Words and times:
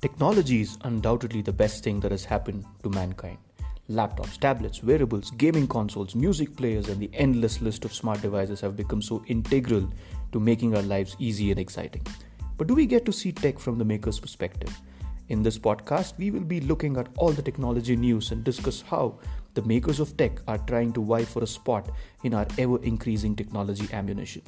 Technology 0.00 0.62
is 0.62 0.78
undoubtedly 0.84 1.42
the 1.42 1.52
best 1.52 1.84
thing 1.84 2.00
that 2.00 2.10
has 2.10 2.24
happened 2.24 2.64
to 2.82 2.88
mankind. 2.88 3.36
Laptops, 3.90 4.40
tablets, 4.40 4.82
wearables, 4.82 5.30
gaming 5.32 5.66
consoles, 5.66 6.14
music 6.14 6.56
players, 6.56 6.88
and 6.88 6.98
the 6.98 7.10
endless 7.12 7.60
list 7.60 7.84
of 7.84 7.92
smart 7.92 8.22
devices 8.22 8.62
have 8.62 8.76
become 8.76 9.02
so 9.02 9.22
integral 9.26 9.86
to 10.32 10.40
making 10.40 10.74
our 10.74 10.80
lives 10.80 11.16
easy 11.18 11.50
and 11.50 11.60
exciting. 11.60 12.00
But 12.56 12.66
do 12.66 12.74
we 12.74 12.86
get 12.86 13.04
to 13.04 13.12
see 13.12 13.30
tech 13.30 13.58
from 13.58 13.76
the 13.76 13.84
maker's 13.84 14.18
perspective? 14.18 14.74
In 15.28 15.42
this 15.42 15.58
podcast, 15.58 16.16
we 16.16 16.30
will 16.30 16.44
be 16.44 16.60
looking 16.60 16.96
at 16.96 17.08
all 17.18 17.32
the 17.32 17.42
technology 17.42 17.94
news 17.94 18.30
and 18.30 18.42
discuss 18.42 18.80
how 18.80 19.18
the 19.52 19.62
makers 19.62 20.00
of 20.00 20.16
tech 20.16 20.40
are 20.48 20.58
trying 20.58 20.94
to 20.94 21.04
vie 21.04 21.26
for 21.26 21.42
a 21.42 21.46
spot 21.46 21.90
in 22.24 22.32
our 22.32 22.46
ever 22.56 22.82
increasing 22.82 23.36
technology 23.36 23.86
ammunition. 23.92 24.40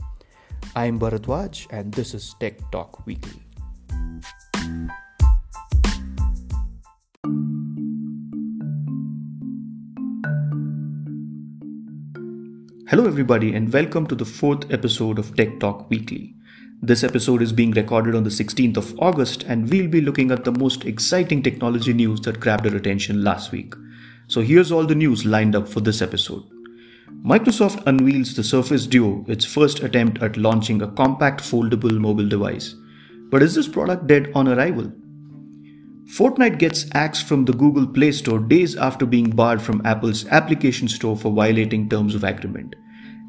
I 0.75 0.87
am 0.87 0.99
Bharadwaj, 0.99 1.67
and 1.71 1.93
this 1.93 2.15
is 2.15 2.35
Tech 2.41 2.71
Talk 2.71 3.05
Weekly. 3.05 3.52
Hello, 12.93 13.07
everybody, 13.07 13.55
and 13.55 13.73
welcome 13.73 14.07
to 14.07 14.15
the 14.15 14.27
fourth 14.27 14.71
episode 14.71 15.19
of 15.19 15.35
Tech 15.35 15.59
Talk 15.59 15.89
Weekly. 15.89 16.35
This 16.83 17.03
episode 17.03 17.41
is 17.41 17.51
being 17.51 17.71
recorded 17.71 18.15
on 18.15 18.23
the 18.23 18.29
16th 18.29 18.77
of 18.77 19.01
August, 19.01 19.45
and 19.45 19.71
we'll 19.71 19.89
be 19.89 20.03
looking 20.03 20.31
at 20.31 20.45
the 20.45 20.53
most 20.53 20.85
exciting 20.85 21.43
technology 21.43 21.95
news 21.95 22.21
that 22.21 22.39
grabbed 22.39 22.67
our 22.67 22.77
attention 22.77 23.25
last 23.25 23.51
week. 23.51 23.73
So, 24.29 24.43
here's 24.43 24.71
all 24.71 24.85
the 24.85 24.95
news 24.95 25.25
lined 25.25 25.57
up 25.57 25.69
for 25.69 25.81
this 25.81 26.03
episode. 26.03 26.43
Microsoft 27.25 27.83
unveils 27.87 28.35
the 28.35 28.45
Surface 28.45 28.87
Duo, 28.87 29.25
its 29.27 29.47
first 29.47 29.83
attempt 29.83 30.23
at 30.23 30.37
launching 30.37 30.83
a 30.83 30.93
compact 30.93 31.41
foldable 31.41 31.99
mobile 31.99 32.29
device. 32.29 32.75
But 33.31 33.43
is 33.43 33.55
this 33.55 33.69
product 33.69 34.07
dead 34.07 34.31
on 34.35 34.49
arrival? 34.49 34.93
Fortnite 36.15 36.59
gets 36.59 36.85
axed 36.93 37.27
from 37.27 37.47
the 37.47 37.55
Google 37.55 37.87
Play 37.87 38.13
Store 38.13 38.39
days 38.39 38.77
after 38.77 39.07
being 39.07 39.31
barred 39.31 39.63
from 39.63 39.81
Apple's 39.87 40.27
application 40.27 40.89
store 40.89 41.17
for 41.17 41.33
violating 41.33 41.89
terms 41.89 42.15
of 42.15 42.23
agreement. 42.23 42.75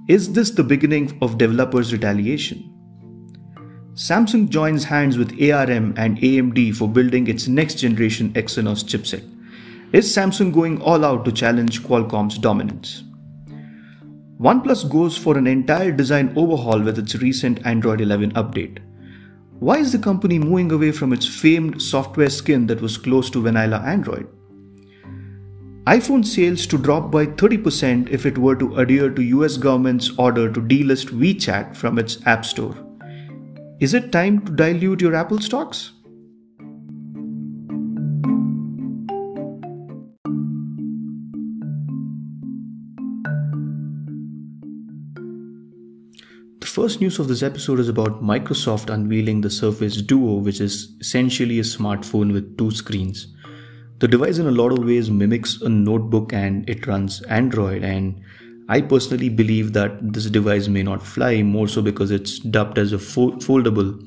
Is 0.09 0.34
this 0.34 0.52
the 0.52 0.66
beginning 0.66 1.18
of 1.22 1.38
developers' 1.38 1.94
retaliation? 1.94 2.70
Samsung 3.94 4.50
joins 4.50 4.84
hands 4.84 5.18
with 5.18 5.32
ARM 5.42 5.94
and 5.95 6.18
AMD 6.18 6.76
for 6.76 6.90
building 6.90 7.28
its 7.28 7.48
next 7.48 7.76
generation 7.76 8.34
Exynos 8.34 8.84
chipset. 8.84 9.23
Is 9.94 10.14
Samsung 10.14 10.52
going 10.52 10.82
all 10.82 11.06
out 11.06 11.23
to 11.23 11.32
challenge 11.32 11.84
Qualcomm's 11.84 12.38
dominance? 12.38 13.06
OnePlus 14.42 14.92
goes 14.92 15.16
for 15.18 15.38
an 15.38 15.48
entire 15.48 15.94
design 15.94 16.34
overhaul 16.36 16.82
with 16.82 17.00
its 17.00 17.16
recent 17.16 17.66
Android 17.66 18.02
11 18.02 18.34
update. 18.34 18.80
Why 19.60 19.78
is 19.78 19.94
the 19.94 20.00
company 20.00 20.38
moving 20.38 20.70
away 20.73 20.92
from 20.92 21.14
its 21.14 21.26
famed 21.26 21.82
software 21.82 22.30
skin 22.30 22.67
that 22.67 22.82
was 22.82 22.98
close 22.98 23.30
to 23.30 23.42
vanilla 23.42 23.80
Android? 23.86 24.28
iPhone 25.86 26.26
sales 26.26 26.66
to 26.66 26.78
drop 26.78 27.12
by 27.12 27.26
30% 27.26 28.08
if 28.09 28.26
it 28.26 28.38
were 28.38 28.56
to 28.56 28.78
adhere 28.78 29.09
to 29.09 29.22
US 29.22 29.58
government's 29.58 30.17
order 30.17 30.50
to 30.50 30.62
delist 30.62 31.08
WeChat 31.08 31.76
from 31.76 32.00
its 32.00 32.26
App 32.26 32.45
Store. 32.45 32.73
Is 33.81 33.94
it 33.94 34.09
time 34.09 34.45
to 34.45 34.54
dilute 34.54 35.02
your 35.02 35.14
Apple 35.14 35.42
stocks? 35.42 35.92
The 46.61 46.67
first 46.67 47.02
news 47.02 47.20
of 47.20 47.28
this 47.28 47.44
episode 47.44 47.81
is 47.81 47.89
about 47.89 48.23
Microsoft 48.23 48.89
unveiling 48.89 49.42
the 49.42 49.50
Surface 49.50 50.02
Duo, 50.02 50.36
which 50.36 50.61
is 50.61 50.95
essentially 51.02 51.59
a 51.59 51.64
smartphone 51.64 52.31
with 52.31 52.58
two 52.58 52.72
screens. 52.72 53.36
The 54.03 54.09
device, 54.09 54.37
in 54.37 54.47
a 54.47 54.52
lot 54.52 54.73
of 54.73 54.83
ways, 54.83 55.09
mimics 55.09 55.61
a 55.61 55.69
notebook 55.69 56.33
and 56.33 56.69
it 56.69 56.87
runs 56.87 57.21
Android. 57.21 57.86
And 57.86 58.19
I 58.67 58.81
personally 58.81 59.30
believe 59.30 59.71
that 59.71 60.11
this 60.11 60.30
device 60.30 60.67
may 60.67 60.83
not 60.83 61.02
fly, 61.02 61.41
more 61.41 61.69
so 61.69 61.81
because 61.81 62.11
it's 62.11 62.39
dubbed 62.39 62.77
as 62.77 62.91
a 62.91 62.99
fo- 62.99 63.37
foldable, 63.37 64.05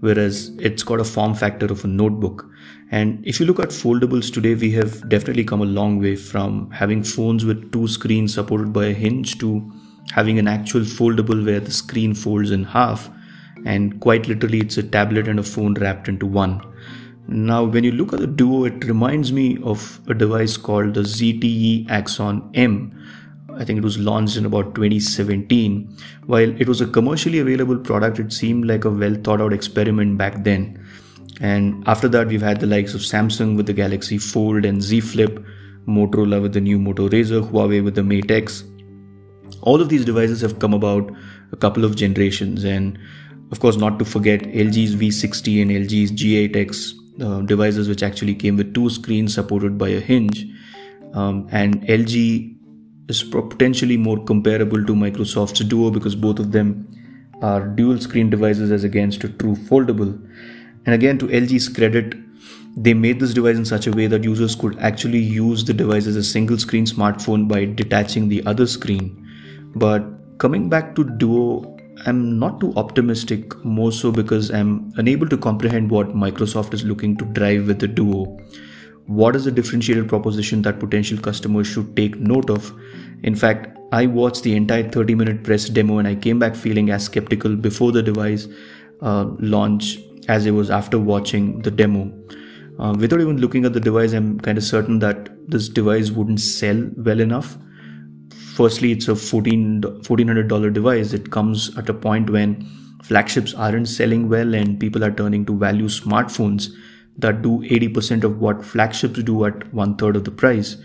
whereas 0.00 0.48
it's 0.58 0.82
got 0.82 0.98
a 0.98 1.04
form 1.04 1.34
factor 1.34 1.66
of 1.66 1.84
a 1.84 1.86
notebook. 1.86 2.50
And 2.90 3.24
if 3.24 3.38
you 3.38 3.46
look 3.46 3.60
at 3.60 3.68
foldables 3.68 4.34
today, 4.34 4.56
we 4.56 4.72
have 4.72 5.08
definitely 5.08 5.44
come 5.44 5.62
a 5.62 5.66
long 5.66 6.00
way 6.00 6.16
from 6.16 6.68
having 6.72 7.04
phones 7.04 7.44
with 7.44 7.70
two 7.70 7.86
screens 7.86 8.34
supported 8.34 8.72
by 8.72 8.86
a 8.86 8.92
hinge 8.92 9.38
to 9.38 9.72
having 10.10 10.40
an 10.40 10.48
actual 10.48 10.80
foldable 10.80 11.46
where 11.46 11.60
the 11.60 11.70
screen 11.70 12.12
folds 12.12 12.50
in 12.50 12.64
half. 12.64 13.08
And 13.64 14.00
quite 14.00 14.26
literally, 14.26 14.58
it's 14.58 14.78
a 14.78 14.82
tablet 14.82 15.28
and 15.28 15.38
a 15.38 15.44
phone 15.44 15.74
wrapped 15.74 16.08
into 16.08 16.26
one. 16.26 16.60
Now, 17.30 17.62
when 17.62 17.84
you 17.84 17.92
look 17.92 18.14
at 18.14 18.20
the 18.20 18.26
Duo, 18.26 18.64
it 18.64 18.84
reminds 18.86 19.32
me 19.32 19.58
of 19.62 20.00
a 20.08 20.14
device 20.14 20.56
called 20.56 20.94
the 20.94 21.02
ZTE 21.02 21.90
Axon 21.90 22.50
M. 22.54 22.98
I 23.54 23.66
think 23.66 23.76
it 23.76 23.84
was 23.84 23.98
launched 23.98 24.38
in 24.38 24.46
about 24.46 24.74
2017. 24.74 25.94
While 26.24 26.58
it 26.58 26.66
was 26.66 26.80
a 26.80 26.86
commercially 26.86 27.38
available 27.38 27.76
product, 27.76 28.18
it 28.18 28.32
seemed 28.32 28.64
like 28.64 28.86
a 28.86 28.90
well 28.90 29.14
thought 29.14 29.42
out 29.42 29.52
experiment 29.52 30.16
back 30.16 30.42
then. 30.42 30.82
And 31.38 31.86
after 31.86 32.08
that, 32.08 32.28
we've 32.28 32.40
had 32.40 32.60
the 32.60 32.66
likes 32.66 32.94
of 32.94 33.02
Samsung 33.02 33.58
with 33.58 33.66
the 33.66 33.74
Galaxy 33.74 34.16
Fold 34.16 34.64
and 34.64 34.82
Z 34.82 35.00
Flip, 35.00 35.44
Motorola 35.86 36.40
with 36.40 36.54
the 36.54 36.62
new 36.62 36.78
Moto 36.78 37.10
Razr, 37.10 37.46
Huawei 37.50 37.84
with 37.84 37.94
the 37.94 38.02
Mate 38.02 38.30
X. 38.30 38.64
All 39.60 39.82
of 39.82 39.90
these 39.90 40.06
devices 40.06 40.40
have 40.40 40.60
come 40.60 40.72
about 40.72 41.12
a 41.52 41.56
couple 41.56 41.84
of 41.84 41.94
generations, 41.94 42.64
and 42.64 42.98
of 43.52 43.60
course, 43.60 43.76
not 43.76 43.98
to 43.98 44.06
forget 44.06 44.40
LG's 44.44 44.94
V60 44.94 45.60
and 45.60 45.70
LG's 45.70 46.12
G8X 46.12 46.97
uh, 47.22 47.40
devices 47.42 47.88
which 47.88 48.02
actually 48.02 48.34
came 48.34 48.56
with 48.56 48.74
two 48.74 48.88
screens 48.90 49.34
supported 49.34 49.76
by 49.76 49.88
a 49.88 50.00
hinge 50.00 50.46
um, 51.14 51.48
and 51.50 51.82
lg 51.82 52.54
is 53.08 53.22
potentially 53.22 53.96
more 53.96 54.22
comparable 54.24 54.84
to 54.84 54.94
microsoft's 54.94 55.60
duo 55.60 55.90
because 55.90 56.14
both 56.14 56.38
of 56.38 56.52
them 56.52 56.86
are 57.40 57.66
dual 57.66 57.98
screen 57.98 58.30
devices 58.30 58.70
as 58.70 58.84
against 58.84 59.24
a 59.24 59.28
true 59.28 59.54
foldable. 59.54 60.12
And 60.84 60.94
again 60.94 61.18
to 61.18 61.26
lg's 61.26 61.68
credit 61.68 62.14
they 62.76 62.94
made 62.94 63.18
this 63.18 63.34
device 63.34 63.56
in 63.56 63.64
such 63.64 63.86
a 63.86 63.90
way 63.90 64.06
that 64.06 64.22
users 64.22 64.54
could 64.54 64.78
actually 64.78 65.18
use 65.18 65.64
the 65.64 65.74
device 65.74 66.06
as 66.06 66.16
a 66.16 66.22
single 66.22 66.58
screen 66.58 66.84
smartphone 66.84 67.48
by 67.48 67.64
detaching 67.64 68.28
the 68.28 68.44
other 68.46 68.66
screen. 68.66 69.26
But 69.74 70.38
coming 70.38 70.68
back 70.68 70.94
to 70.94 71.04
duo 71.04 71.77
I'm 72.06 72.38
not 72.38 72.60
too 72.60 72.72
optimistic, 72.76 73.64
more 73.64 73.92
so 73.92 74.12
because 74.12 74.50
I'm 74.50 74.92
unable 74.96 75.28
to 75.28 75.36
comprehend 75.36 75.90
what 75.90 76.14
Microsoft 76.14 76.74
is 76.74 76.84
looking 76.84 77.16
to 77.16 77.24
drive 77.26 77.66
with 77.66 77.80
the 77.80 77.88
Duo. 77.88 78.38
What 79.06 79.34
is 79.34 79.44
the 79.44 79.50
differentiated 79.50 80.08
proposition 80.08 80.62
that 80.62 80.78
potential 80.78 81.18
customers 81.18 81.66
should 81.66 81.96
take 81.96 82.18
note 82.18 82.50
of? 82.50 82.72
In 83.22 83.34
fact, 83.34 83.76
I 83.90 84.06
watched 84.06 84.42
the 84.42 84.54
entire 84.54 84.88
30 84.88 85.14
minute 85.14 85.44
press 85.44 85.68
demo 85.68 85.98
and 85.98 86.06
I 86.06 86.14
came 86.14 86.38
back 86.38 86.54
feeling 86.54 86.90
as 86.90 87.04
skeptical 87.04 87.56
before 87.56 87.90
the 87.90 88.02
device 88.02 88.46
uh, 89.00 89.24
launch 89.38 89.98
as 90.28 90.46
I 90.46 90.50
was 90.50 90.70
after 90.70 90.98
watching 90.98 91.62
the 91.62 91.70
demo. 91.70 92.12
Uh, 92.78 92.94
without 92.98 93.20
even 93.20 93.38
looking 93.38 93.64
at 93.64 93.72
the 93.72 93.80
device, 93.80 94.12
I'm 94.12 94.38
kind 94.38 94.58
of 94.58 94.64
certain 94.64 94.98
that 95.00 95.30
this 95.50 95.68
device 95.68 96.10
wouldn't 96.10 96.40
sell 96.40 96.88
well 96.96 97.18
enough 97.18 97.56
firstly 98.58 98.92
it's 98.92 99.08
a 99.08 99.16
14 99.16 99.82
$1400 99.82 100.72
device 100.78 101.12
it 101.18 101.30
comes 101.38 101.70
at 101.82 101.88
a 101.94 101.98
point 102.06 102.30
when 102.36 102.54
flagships 103.08 103.54
aren't 103.54 103.88
selling 103.88 104.28
well 104.28 104.54
and 104.60 104.80
people 104.84 105.04
are 105.08 105.16
turning 105.22 105.44
to 105.50 105.58
value 105.66 105.90
smartphones 105.96 106.70
that 107.26 107.42
do 107.42 107.58
80% 107.76 108.24
of 108.24 108.40
what 108.46 108.64
flagships 108.64 109.22
do 109.22 109.44
at 109.50 109.68
one 109.82 109.94
third 109.96 110.16
of 110.16 110.24
the 110.24 110.36
price 110.42 110.76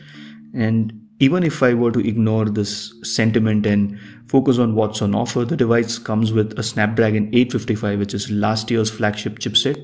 and 0.54 1.00
even 1.20 1.44
if 1.44 1.64
I 1.64 1.74
were 1.74 1.92
to 1.92 2.06
ignore 2.08 2.46
this 2.46 2.94
sentiment 3.04 3.66
and 3.66 3.98
focus 4.28 4.58
on 4.58 4.76
what's 4.76 5.02
on 5.02 5.16
offer, 5.16 5.46
the 5.46 5.56
device 5.56 5.98
comes 5.98 6.34
with 6.34 6.58
a 6.60 6.64
Snapdragon 6.64 7.28
855, 7.28 8.00
which 8.00 8.14
is 8.14 8.30
last 8.30 8.70
year's 8.70 8.90
flagship 8.90 9.40
chipset. 9.40 9.78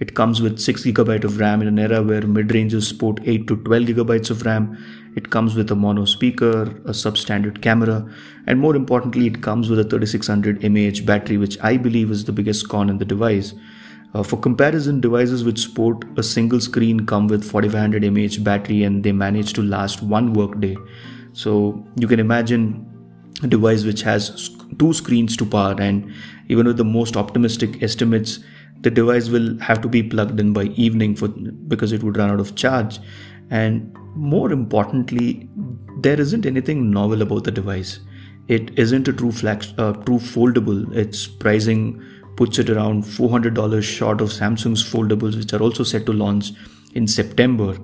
It 0.00 0.14
comes 0.16 0.42
with 0.42 0.58
6GB 0.58 1.22
of 1.22 1.38
RAM 1.38 1.62
in 1.62 1.68
an 1.68 1.78
era 1.78 2.02
where 2.02 2.26
mid 2.26 2.52
ranges 2.52 2.88
sport 2.88 3.20
8 3.24 3.46
to 3.46 3.56
12GB 3.56 4.30
of 4.30 4.44
RAM 4.44 4.76
it 5.14 5.30
comes 5.30 5.54
with 5.54 5.70
a 5.70 5.74
mono 5.74 6.04
speaker, 6.04 6.62
a 6.62 6.92
substandard 6.92 7.62
camera, 7.62 8.08
and 8.46 8.58
more 8.58 8.74
importantly, 8.74 9.26
it 9.26 9.42
comes 9.42 9.70
with 9.70 9.78
a 9.78 9.84
3600 9.84 10.62
mAh 10.70 11.04
battery, 11.04 11.36
which 11.36 11.58
I 11.60 11.76
believe 11.76 12.10
is 12.10 12.24
the 12.24 12.32
biggest 12.32 12.68
con 12.68 12.90
in 12.90 12.98
the 12.98 13.04
device. 13.04 13.54
Uh, 14.12 14.22
for 14.22 14.36
comparison, 14.36 15.00
devices 15.00 15.44
which 15.44 15.58
sport 15.58 16.04
a 16.16 16.22
single 16.22 16.60
screen 16.60 17.04
come 17.06 17.26
with 17.26 17.44
4500 17.44 18.02
mAh 18.12 18.42
battery 18.42 18.84
and 18.84 19.02
they 19.02 19.12
manage 19.12 19.52
to 19.54 19.62
last 19.62 20.02
one 20.02 20.32
workday. 20.32 20.76
So 21.32 21.84
you 21.96 22.06
can 22.06 22.20
imagine 22.20 22.86
a 23.42 23.46
device 23.46 23.84
which 23.84 24.02
has 24.02 24.50
two 24.78 24.92
screens 24.92 25.36
to 25.36 25.46
power, 25.46 25.74
and 25.78 26.12
even 26.48 26.66
with 26.66 26.76
the 26.76 26.84
most 26.84 27.16
optimistic 27.16 27.82
estimates, 27.82 28.40
the 28.80 28.90
device 28.90 29.28
will 29.28 29.58
have 29.60 29.80
to 29.82 29.88
be 29.88 30.02
plugged 30.02 30.38
in 30.38 30.52
by 30.52 30.64
evening 30.86 31.16
for 31.16 31.28
because 31.28 31.92
it 31.92 32.02
would 32.02 32.16
run 32.16 32.30
out 32.30 32.40
of 32.40 32.54
charge 32.54 32.98
and 33.50 33.96
more 34.14 34.52
importantly, 34.52 35.48
there 36.00 36.20
isn't 36.20 36.46
anything 36.46 36.90
novel 36.90 37.22
about 37.22 37.44
the 37.44 37.50
device. 37.50 38.00
It 38.48 38.78
isn't 38.78 39.08
a 39.08 39.12
true 39.12 39.32
flex, 39.32 39.72
uh, 39.78 39.92
true 39.92 40.18
foldable. 40.18 40.94
Its 40.94 41.26
pricing 41.26 42.02
puts 42.36 42.58
it 42.58 42.68
around 42.68 43.04
$400 43.04 43.82
short 43.82 44.20
of 44.20 44.28
Samsung's 44.28 44.82
foldables, 44.82 45.36
which 45.36 45.52
are 45.52 45.62
also 45.62 45.84
set 45.84 46.04
to 46.06 46.12
launch 46.12 46.52
in 46.94 47.06
September. 47.06 47.76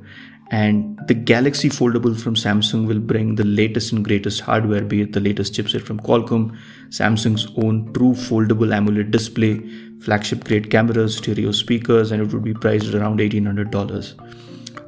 And 0.50 0.98
the 1.06 1.14
Galaxy 1.14 1.68
foldable 1.68 2.20
from 2.20 2.34
Samsung 2.34 2.86
will 2.86 2.98
bring 2.98 3.36
the 3.36 3.44
latest 3.44 3.92
and 3.92 4.04
greatest 4.04 4.40
hardware, 4.40 4.82
be 4.82 5.02
it 5.02 5.12
the 5.12 5.20
latest 5.20 5.54
chipset 5.54 5.82
from 5.82 6.00
Qualcomm, 6.00 6.58
Samsung's 6.88 7.46
own 7.56 7.92
true 7.92 8.12
foldable 8.12 8.74
AMOLED 8.74 9.12
display, 9.12 9.60
flagship 10.00 10.44
grade 10.44 10.68
cameras, 10.68 11.16
stereo 11.16 11.52
speakers, 11.52 12.10
and 12.10 12.20
it 12.20 12.32
would 12.32 12.42
be 12.42 12.52
priced 12.52 12.92
around 12.94 13.20
$1,800. 13.20 14.14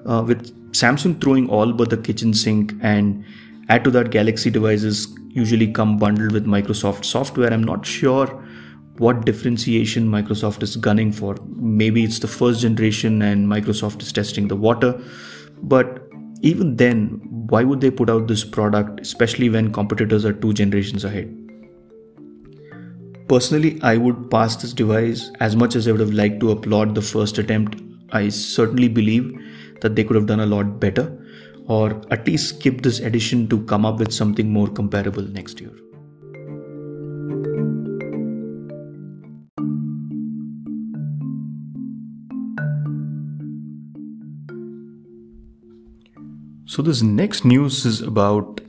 Uh, 0.04 0.24
with 0.26 0.52
Samsung 0.72 1.20
throwing 1.20 1.48
all 1.48 1.72
but 1.72 1.90
the 1.90 1.96
kitchen 1.96 2.34
sink 2.34 2.74
and 2.80 3.24
add 3.68 3.84
to 3.84 3.90
that 3.90 4.10
Galaxy 4.10 4.50
devices 4.50 5.06
usually 5.28 5.70
come 5.70 5.98
bundled 5.98 6.32
with 6.32 6.46
Microsoft 6.46 7.04
software. 7.04 7.52
I'm 7.52 7.62
not 7.62 7.86
sure 7.86 8.26
what 8.98 9.24
differentiation 9.24 10.08
Microsoft 10.08 10.62
is 10.62 10.76
gunning 10.76 11.12
for. 11.12 11.36
Maybe 11.56 12.04
it's 12.04 12.18
the 12.18 12.28
first 12.28 12.60
generation 12.60 13.22
and 13.22 13.48
Microsoft 13.48 14.02
is 14.02 14.12
testing 14.12 14.48
the 14.48 14.56
water. 14.56 15.00
But 15.62 16.08
even 16.42 16.76
then, 16.76 17.20
why 17.48 17.64
would 17.64 17.80
they 17.80 17.90
put 17.90 18.10
out 18.10 18.28
this 18.28 18.44
product, 18.44 19.00
especially 19.00 19.48
when 19.48 19.72
competitors 19.72 20.24
are 20.24 20.32
two 20.32 20.52
generations 20.52 21.04
ahead? 21.04 21.38
Personally, 23.28 23.80
I 23.82 23.96
would 23.96 24.30
pass 24.30 24.56
this 24.56 24.72
device 24.72 25.30
as 25.40 25.56
much 25.56 25.76
as 25.76 25.88
I 25.88 25.92
would 25.92 26.00
have 26.00 26.12
liked 26.12 26.40
to 26.40 26.50
applaud 26.50 26.94
the 26.94 27.02
first 27.02 27.38
attempt. 27.38 27.80
I 28.10 28.28
certainly 28.28 28.88
believe 28.88 29.32
that 29.82 29.94
they 29.94 30.04
could 30.04 30.16
have 30.16 30.26
done 30.26 30.40
a 30.40 30.46
lot 30.46 30.80
better 30.80 31.06
or 31.66 32.00
at 32.10 32.26
least 32.26 32.56
skip 32.56 32.82
this 32.82 32.98
edition 32.98 33.48
to 33.48 33.62
come 33.64 33.86
up 33.86 33.98
with 33.98 34.12
something 34.12 34.50
more 34.50 34.68
comparable 34.68 35.22
next 35.22 35.60
year. 35.60 35.72
So, 46.64 46.80
this 46.80 47.02
next 47.02 47.44
news 47.44 47.84
is 47.84 48.00
about 48.00 48.62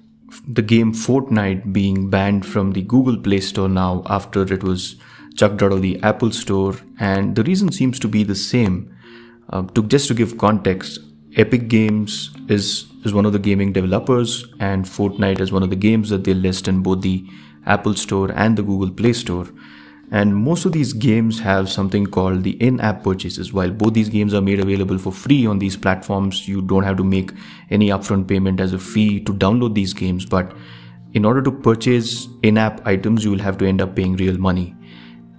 the 0.46 0.62
game 0.62 0.94
Fortnite 0.94 1.72
being 1.72 2.10
banned 2.10 2.46
from 2.46 2.72
the 2.74 2.82
Google 2.82 3.18
Play 3.18 3.40
Store 3.40 3.70
now 3.70 4.04
after 4.08 4.42
it 4.42 4.62
was 4.62 4.98
chucked 5.38 5.64
out 5.64 5.72
of 5.72 5.82
the 5.82 6.02
Apple 6.04 6.32
Store, 6.32 6.76
and 7.00 7.36
the 7.36 7.44
reason 7.44 7.72
seems 7.72 8.00
to 8.00 8.10
be 8.10 8.24
the 8.24 8.36
same. 8.36 8.94
Uh, 9.50 9.64
to 9.74 9.84
just 9.84 10.08
to 10.08 10.14
give 10.14 10.38
context, 10.38 11.00
Epic 11.36 11.68
Games 11.68 12.32
is 12.48 12.86
is 13.04 13.14
one 13.14 13.26
of 13.26 13.34
the 13.34 13.40
gaming 13.40 13.74
developers, 13.74 14.46
and 14.60 14.86
Fortnite 14.86 15.40
is 15.40 15.52
one 15.52 15.64
of 15.64 15.70
the 15.70 15.76
games 15.76 16.10
that 16.10 16.24
they 16.24 16.34
list 16.34 16.68
in 16.68 16.82
both 16.82 17.02
the 17.02 17.26
Apple 17.66 17.96
Store 17.96 18.32
and 18.32 18.58
the 18.58 18.64
Google 18.64 18.92
Play 18.92 19.14
Store. 19.14 19.48
And 20.12 20.36
most 20.36 20.66
of 20.66 20.74
these 20.74 20.94
games 20.94 21.40
have 21.40 21.70
something 21.70 22.06
called 22.06 22.44
the 22.44 22.52
in 22.62 22.80
app 22.80 23.04
purchases. 23.04 23.52
While 23.52 23.72
both 23.72 23.94
these 23.94 24.10
games 24.10 24.34
are 24.34 24.42
made 24.42 24.60
available 24.60 25.00
for 25.00 25.12
free 25.12 25.48
on 25.48 25.58
these 25.58 25.76
platforms, 25.76 26.48
you 26.48 26.62
don't 26.62 26.84
have 26.84 26.98
to 26.98 27.04
make 27.04 27.32
any 27.72 27.90
upfront 27.90 28.28
payment 28.28 28.60
as 28.60 28.74
a 28.74 28.80
fee 28.80 29.20
to 29.22 29.34
download 29.34 29.74
these 29.74 29.94
games. 29.94 30.26
But 30.26 30.56
in 31.14 31.26
order 31.26 31.42
to 31.42 31.52
purchase 31.52 32.28
in 32.44 32.60
app 32.60 32.86
items, 32.86 33.24
you 33.24 33.32
will 33.32 33.40
have 33.40 33.58
to 33.60 33.66
end 33.66 33.82
up 33.82 33.96
paying 33.96 34.16
real 34.18 34.38
money. 34.38 34.76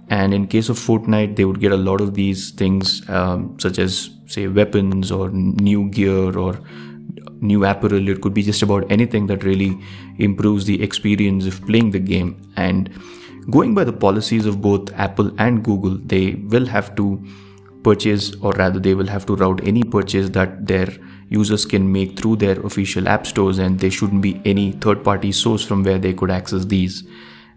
And 0.09 0.33
in 0.33 0.47
case 0.47 0.69
of 0.69 0.77
Fortnite, 0.77 1.35
they 1.35 1.45
would 1.45 1.59
get 1.59 1.71
a 1.71 1.77
lot 1.77 1.99
of 1.99 2.13
these 2.13 2.51
things, 2.51 3.07
um, 3.09 3.57
such 3.59 3.79
as, 3.79 4.11
say, 4.27 4.47
weapons 4.47 5.11
or 5.11 5.29
new 5.29 5.89
gear 5.89 6.37
or 6.37 6.59
new 7.41 7.65
apparel. 7.65 8.07
It 8.07 8.21
could 8.21 8.33
be 8.33 8.43
just 8.43 8.61
about 8.61 8.89
anything 8.91 9.27
that 9.27 9.43
really 9.43 9.77
improves 10.19 10.65
the 10.65 10.81
experience 10.83 11.47
of 11.47 11.65
playing 11.65 11.91
the 11.91 11.99
game. 11.99 12.51
And 12.55 12.89
going 13.49 13.73
by 13.73 13.83
the 13.83 13.93
policies 13.93 14.45
of 14.45 14.61
both 14.61 14.93
Apple 14.93 15.31
and 15.39 15.63
Google, 15.63 15.97
they 15.97 16.35
will 16.35 16.65
have 16.67 16.95
to 16.95 17.23
purchase, 17.83 18.33
or 18.41 18.51
rather, 18.53 18.79
they 18.79 18.95
will 18.95 19.07
have 19.07 19.25
to 19.27 19.35
route 19.35 19.61
any 19.63 19.83
purchase 19.83 20.29
that 20.29 20.67
their 20.67 20.87
users 21.29 21.65
can 21.65 21.91
make 21.91 22.19
through 22.19 22.35
their 22.35 22.59
official 22.61 23.07
app 23.07 23.27
stores, 23.27 23.57
and 23.57 23.79
there 23.79 23.91
shouldn't 23.91 24.21
be 24.21 24.41
any 24.45 24.71
third 24.73 25.03
party 25.03 25.31
source 25.31 25.63
from 25.63 25.83
where 25.83 25.99
they 25.99 26.13
could 26.13 26.31
access 26.31 26.65
these. 26.65 27.03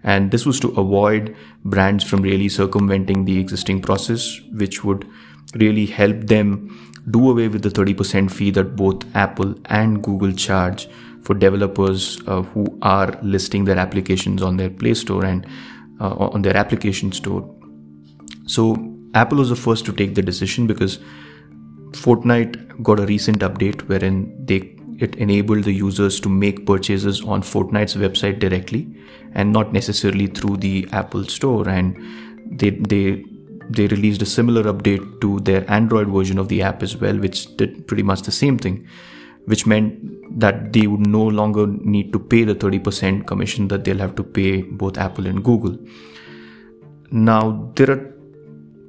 And 0.04 0.30
this 0.30 0.46
was 0.46 0.60
to 0.60 0.68
avoid 0.68 1.36
brands 1.64 2.04
from 2.04 2.22
really 2.22 2.48
circumventing 2.48 3.24
the 3.24 3.38
existing 3.38 3.82
process, 3.82 4.40
which 4.52 4.84
would 4.84 5.08
really 5.54 5.86
help 5.86 6.20
them 6.26 6.94
do 7.10 7.30
away 7.30 7.48
with 7.48 7.62
the 7.62 7.70
30% 7.70 8.30
fee 8.30 8.50
that 8.52 8.76
both 8.76 9.04
Apple 9.16 9.54
and 9.66 10.02
Google 10.02 10.32
charge 10.32 10.88
for 11.22 11.34
developers 11.34 12.20
uh, 12.26 12.42
who 12.42 12.78
are 12.82 13.18
listing 13.22 13.64
their 13.64 13.78
applications 13.78 14.42
on 14.42 14.56
their 14.56 14.70
Play 14.70 14.94
Store 14.94 15.24
and 15.24 15.46
uh, 16.00 16.14
on 16.14 16.42
their 16.42 16.56
application 16.56 17.12
store. 17.12 17.48
So 18.46 18.76
Apple 19.14 19.38
was 19.38 19.48
the 19.48 19.56
first 19.56 19.84
to 19.86 19.92
take 19.92 20.14
the 20.14 20.22
decision 20.22 20.66
because 20.66 20.98
Fortnite 21.92 22.82
got 22.82 23.00
a 23.00 23.06
recent 23.06 23.40
update 23.40 23.82
wherein 23.88 24.34
they 24.44 24.74
it 24.98 25.14
enabled 25.14 25.62
the 25.62 25.72
users 25.72 26.18
to 26.20 26.28
make 26.28 26.66
purchases 26.66 27.22
on 27.22 27.40
Fortnite's 27.40 27.94
website 27.94 28.40
directly 28.40 28.96
and 29.38 29.52
not 29.58 29.72
necessarily 29.72 30.26
through 30.38 30.56
the 30.68 30.74
Apple 31.00 31.24
store 31.34 31.68
and 31.68 31.98
they 32.62 32.70
they 32.92 33.02
they 33.78 33.86
released 33.92 34.22
a 34.22 34.30
similar 34.32 34.64
update 34.72 35.04
to 35.22 35.38
their 35.50 35.64
Android 35.78 36.08
version 36.16 36.38
of 36.42 36.48
the 36.52 36.62
app 36.70 36.82
as 36.88 36.96
well 37.04 37.22
which 37.26 37.44
did 37.56 37.86
pretty 37.86 38.06
much 38.10 38.22
the 38.30 38.36
same 38.40 38.58
thing 38.66 38.78
which 39.52 39.66
meant 39.72 39.94
that 40.44 40.72
they 40.72 40.86
would 40.86 41.06
no 41.06 41.22
longer 41.26 41.66
need 41.66 42.12
to 42.12 42.18
pay 42.18 42.44
the 42.44 42.54
30% 42.54 43.26
commission 43.26 43.68
that 43.68 43.84
they'll 43.84 44.04
have 44.06 44.14
to 44.16 44.22
pay 44.22 44.60
both 44.62 44.98
Apple 44.98 45.26
and 45.26 45.42
Google. 45.42 45.78
Now, 47.10 47.72
there 47.74 47.90
are 47.90 48.14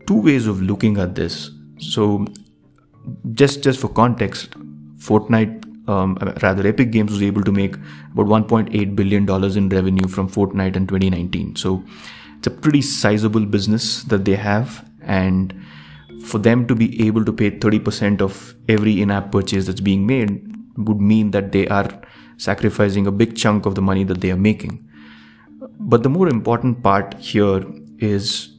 two 0.05 0.21
ways 0.21 0.47
of 0.47 0.61
looking 0.61 0.97
at 0.97 1.15
this. 1.15 1.51
So, 1.77 2.25
just 3.33 3.63
just 3.63 3.79
for 3.79 3.87
context, 3.87 4.57
Fortnite, 5.07 5.58
um, 5.89 6.17
rather 6.43 6.67
Epic 6.67 6.91
Games, 6.91 7.11
was 7.11 7.21
able 7.23 7.43
to 7.43 7.51
make 7.51 7.75
about 8.13 8.27
1.8 8.27 8.95
billion 8.95 9.25
dollars 9.25 9.55
in 9.55 9.69
revenue 9.69 10.07
from 10.07 10.29
Fortnite 10.29 10.75
in 10.75 10.87
2019. 10.87 11.55
So, 11.55 11.83
it's 12.37 12.47
a 12.47 12.51
pretty 12.51 12.81
sizable 12.81 13.45
business 13.45 14.03
that 14.03 14.23
they 14.25 14.35
have, 14.35 14.85
and 15.01 15.53
for 16.23 16.37
them 16.37 16.67
to 16.67 16.75
be 16.75 17.05
able 17.07 17.25
to 17.25 17.33
pay 17.33 17.51
30% 17.51 18.21
of 18.21 18.55
every 18.67 19.01
in-app 19.01 19.31
purchase 19.31 19.65
that's 19.65 19.81
being 19.81 20.05
made 20.05 20.45
would 20.77 21.01
mean 21.01 21.31
that 21.31 21.51
they 21.51 21.67
are 21.67 21.89
sacrificing 22.37 23.07
a 23.07 23.11
big 23.11 23.35
chunk 23.35 23.65
of 23.65 23.75
the 23.75 23.81
money 23.81 24.03
that 24.03 24.21
they 24.21 24.31
are 24.31 24.37
making. 24.37 24.87
But 25.79 26.03
the 26.03 26.09
more 26.09 26.29
important 26.29 26.83
part 26.83 27.13
here 27.15 27.63
is 27.97 28.55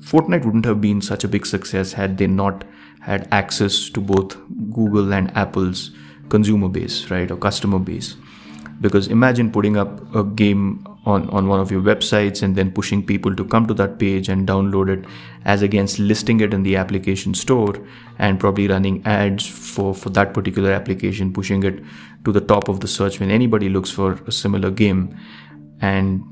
Fortnite 0.00 0.44
wouldn't 0.44 0.64
have 0.64 0.80
been 0.80 1.02
such 1.02 1.24
a 1.24 1.28
big 1.28 1.44
success 1.44 1.92
had 1.92 2.16
they 2.16 2.26
not 2.26 2.64
had 3.00 3.28
access 3.30 3.90
to 3.90 4.00
both 4.00 4.36
Google 4.72 5.12
and 5.12 5.36
Apple's 5.36 5.90
consumer 6.28 6.68
base, 6.68 7.10
right, 7.10 7.30
or 7.30 7.36
customer 7.36 7.78
base. 7.78 8.16
Because 8.80 9.08
imagine 9.08 9.50
putting 9.50 9.76
up 9.76 10.14
a 10.14 10.22
game 10.22 10.86
on, 11.04 11.28
on 11.30 11.48
one 11.48 11.58
of 11.58 11.70
your 11.70 11.80
websites 11.82 12.42
and 12.42 12.54
then 12.54 12.70
pushing 12.70 13.04
people 13.04 13.34
to 13.34 13.44
come 13.44 13.66
to 13.66 13.74
that 13.74 13.98
page 13.98 14.28
and 14.28 14.46
download 14.46 14.88
it 14.88 15.04
as 15.44 15.62
against 15.62 15.98
listing 15.98 16.40
it 16.40 16.54
in 16.54 16.62
the 16.62 16.76
application 16.76 17.34
store 17.34 17.74
and 18.18 18.38
probably 18.38 18.68
running 18.68 19.04
ads 19.04 19.46
for, 19.46 19.94
for 19.94 20.10
that 20.10 20.32
particular 20.32 20.70
application, 20.70 21.32
pushing 21.32 21.62
it 21.64 21.82
to 22.24 22.30
the 22.30 22.40
top 22.40 22.68
of 22.68 22.80
the 22.80 22.88
search 22.88 23.18
when 23.18 23.30
anybody 23.30 23.68
looks 23.68 23.90
for 23.90 24.12
a 24.26 24.32
similar 24.32 24.70
game. 24.70 25.18
And 25.80 26.22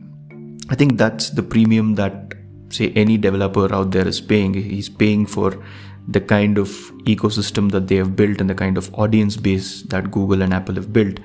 I 0.68 0.74
think 0.74 0.98
that's 0.98 1.30
the 1.30 1.42
premium 1.42 1.94
that 1.94 2.34
say 2.68 2.92
any 2.94 3.16
developer 3.16 3.72
out 3.74 3.92
there 3.92 4.06
is 4.06 4.20
paying. 4.20 4.54
He's 4.54 4.88
paying 4.88 5.26
for 5.26 5.62
the 6.08 6.20
kind 6.20 6.58
of 6.58 6.68
ecosystem 7.04 7.70
that 7.72 7.88
they 7.88 7.96
have 7.96 8.14
built 8.14 8.40
and 8.40 8.48
the 8.48 8.54
kind 8.54 8.78
of 8.78 8.92
audience 8.94 9.36
base 9.36 9.82
that 9.82 10.10
Google 10.10 10.42
and 10.42 10.54
Apple 10.54 10.76
have 10.76 10.92
built. 10.92 11.18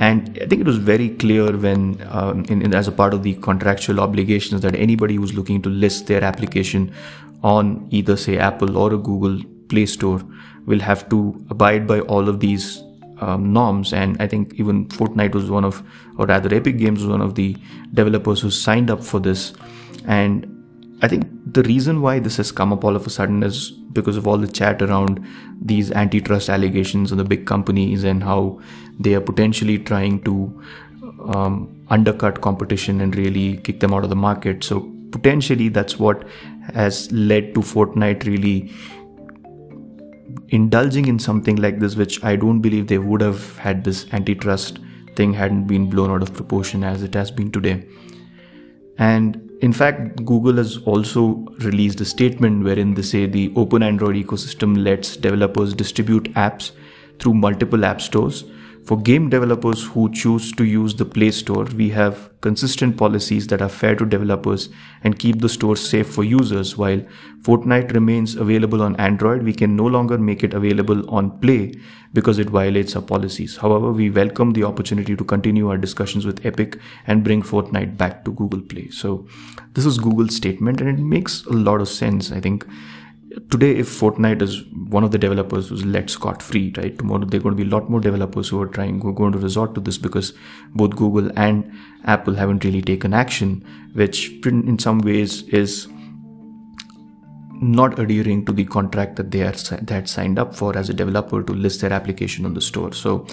And 0.00 0.38
I 0.40 0.46
think 0.46 0.60
it 0.60 0.66
was 0.66 0.76
very 0.76 1.08
clear 1.08 1.56
when, 1.56 2.00
um, 2.10 2.44
in, 2.44 2.62
in, 2.62 2.74
as 2.74 2.86
a 2.86 2.92
part 2.92 3.14
of 3.14 3.22
the 3.22 3.34
contractual 3.34 4.00
obligations, 4.00 4.60
that 4.60 4.76
anybody 4.76 5.16
who's 5.16 5.34
looking 5.34 5.60
to 5.62 5.68
list 5.68 6.06
their 6.06 6.22
application 6.22 6.92
on 7.42 7.88
either, 7.90 8.16
say, 8.16 8.38
Apple 8.38 8.76
or 8.76 8.94
a 8.94 8.98
Google 8.98 9.42
Play 9.68 9.86
Store 9.86 10.22
will 10.66 10.78
have 10.80 11.08
to 11.08 11.44
abide 11.50 11.86
by 11.86 12.00
all 12.00 12.28
of 12.28 12.38
these 12.40 12.82
um, 13.20 13.52
norms. 13.52 13.92
And 13.92 14.20
I 14.22 14.28
think 14.28 14.54
even 14.54 14.86
Fortnite 14.86 15.34
was 15.34 15.50
one 15.50 15.64
of, 15.64 15.82
or 16.16 16.26
rather, 16.26 16.54
Epic 16.54 16.78
Games 16.78 17.00
was 17.00 17.08
one 17.08 17.20
of 17.20 17.34
the 17.34 17.56
developers 17.92 18.40
who 18.40 18.50
signed 18.50 18.90
up 18.90 19.02
for 19.02 19.18
this. 19.18 19.52
And 20.06 20.57
I 21.00 21.08
think 21.08 21.28
the 21.52 21.62
reason 21.62 22.02
why 22.02 22.18
this 22.18 22.36
has 22.38 22.50
come 22.50 22.72
up 22.72 22.84
all 22.84 22.96
of 22.96 23.06
a 23.06 23.10
sudden 23.10 23.42
is 23.42 23.70
because 23.70 24.16
of 24.16 24.26
all 24.26 24.36
the 24.36 24.48
chat 24.48 24.82
around 24.82 25.24
these 25.60 25.92
antitrust 25.92 26.48
allegations 26.48 27.12
on 27.12 27.18
the 27.18 27.24
big 27.24 27.46
companies 27.46 28.04
and 28.04 28.22
how 28.22 28.60
they 28.98 29.14
are 29.14 29.20
potentially 29.20 29.78
trying 29.78 30.22
to 30.24 30.62
um, 31.34 31.84
undercut 31.88 32.40
competition 32.40 33.00
and 33.00 33.16
really 33.16 33.58
kick 33.58 33.80
them 33.80 33.94
out 33.94 34.02
of 34.04 34.10
the 34.10 34.16
market. 34.16 34.64
So 34.64 34.92
potentially 35.12 35.68
that's 35.68 35.98
what 35.98 36.26
has 36.74 37.10
led 37.12 37.54
to 37.54 37.60
Fortnite 37.60 38.24
really 38.24 38.72
indulging 40.48 41.06
in 41.06 41.18
something 41.18 41.56
like 41.56 41.78
this, 41.78 41.96
which 41.96 42.22
I 42.24 42.36
don't 42.36 42.60
believe 42.60 42.88
they 42.88 42.98
would 42.98 43.20
have 43.20 43.56
had 43.58 43.84
this 43.84 44.06
antitrust 44.12 44.80
thing 45.14 45.32
hadn't 45.32 45.66
been 45.66 45.88
blown 45.88 46.10
out 46.10 46.22
of 46.22 46.32
proportion 46.34 46.84
as 46.84 47.02
it 47.02 47.14
has 47.14 47.30
been 47.30 47.50
today. 47.50 47.86
And 48.98 49.47
in 49.60 49.72
fact, 49.72 50.24
Google 50.24 50.56
has 50.56 50.78
also 50.78 51.44
released 51.58 52.00
a 52.00 52.04
statement 52.04 52.64
wherein 52.64 52.94
they 52.94 53.02
say 53.02 53.26
the 53.26 53.52
open 53.56 53.82
Android 53.82 54.14
ecosystem 54.14 54.84
lets 54.84 55.16
developers 55.16 55.74
distribute 55.74 56.24
apps 56.34 56.70
through 57.18 57.34
multiple 57.34 57.84
app 57.84 58.00
stores 58.00 58.44
for 58.88 58.96
game 58.96 59.28
developers 59.28 59.84
who 59.84 60.10
choose 60.10 60.50
to 60.52 60.64
use 60.64 60.94
the 60.94 61.04
Play 61.04 61.30
Store, 61.30 61.64
we 61.64 61.90
have 61.90 62.30
consistent 62.40 62.96
policies 62.96 63.46
that 63.48 63.60
are 63.60 63.68
fair 63.68 63.94
to 63.94 64.06
developers 64.06 64.70
and 65.04 65.18
keep 65.18 65.42
the 65.42 65.48
store 65.50 65.76
safe 65.76 66.08
for 66.08 66.24
users. 66.24 66.78
While 66.78 67.02
Fortnite 67.42 67.92
remains 67.92 68.34
available 68.36 68.80
on 68.80 68.96
Android, 68.96 69.42
we 69.42 69.52
can 69.52 69.76
no 69.76 69.84
longer 69.84 70.16
make 70.16 70.42
it 70.42 70.54
available 70.54 71.06
on 71.10 71.38
Play 71.40 71.74
because 72.14 72.38
it 72.38 72.48
violates 72.48 72.96
our 72.96 73.02
policies. 73.02 73.58
However, 73.58 73.92
we 73.92 74.08
welcome 74.08 74.54
the 74.54 74.64
opportunity 74.64 75.14
to 75.16 75.22
continue 75.22 75.68
our 75.68 75.76
discussions 75.76 76.24
with 76.24 76.46
Epic 76.46 76.78
and 77.06 77.22
bring 77.22 77.42
Fortnite 77.42 77.98
back 77.98 78.24
to 78.24 78.32
Google 78.32 78.62
Play. 78.62 78.88
So, 78.88 79.28
this 79.74 79.84
is 79.84 79.98
Google's 79.98 80.34
statement, 80.34 80.80
and 80.80 80.88
it 80.88 81.02
makes 81.02 81.44
a 81.44 81.52
lot 81.52 81.82
of 81.82 81.88
sense. 81.90 82.32
I 82.32 82.40
think 82.40 82.66
today 83.50 83.76
if 83.76 83.88
fortnite 84.00 84.42
is 84.42 84.64
one 84.96 85.04
of 85.04 85.10
the 85.10 85.18
developers 85.18 85.68
who's 85.68 85.84
let 85.84 86.10
scot 86.10 86.42
free 86.42 86.72
right 86.76 86.98
tomorrow 86.98 87.24
there 87.24 87.40
are 87.40 87.42
going 87.42 87.56
to 87.56 87.62
be 87.62 87.68
a 87.68 87.72
lot 87.72 87.90
more 87.90 88.00
developers 88.00 88.48
who 88.48 88.60
are 88.60 88.66
trying 88.66 89.00
who 89.00 89.08
are 89.08 89.18
going 89.20 89.32
to 89.32 89.38
resort 89.38 89.74
to 89.74 89.80
this 89.80 89.98
because 89.98 90.32
both 90.74 90.96
google 90.96 91.30
and 91.36 91.70
apple 92.04 92.34
haven't 92.34 92.64
really 92.64 92.82
taken 92.82 93.14
action 93.14 93.64
which 93.94 94.30
in 94.46 94.78
some 94.78 94.98
ways 94.98 95.42
is 95.48 95.88
not 97.60 97.98
adhering 97.98 98.44
to 98.44 98.52
the 98.52 98.64
contract 98.64 99.16
that 99.16 99.30
they 99.30 99.42
are 99.42 99.54
had 99.88 100.08
signed 100.08 100.38
up 100.38 100.54
for 100.54 100.76
as 100.76 100.88
a 100.88 100.94
developer 100.94 101.42
to 101.42 101.52
list 101.52 101.80
their 101.80 101.92
application 101.92 102.44
on 102.44 102.54
the 102.54 102.60
store. 102.60 102.92
So 102.92 103.26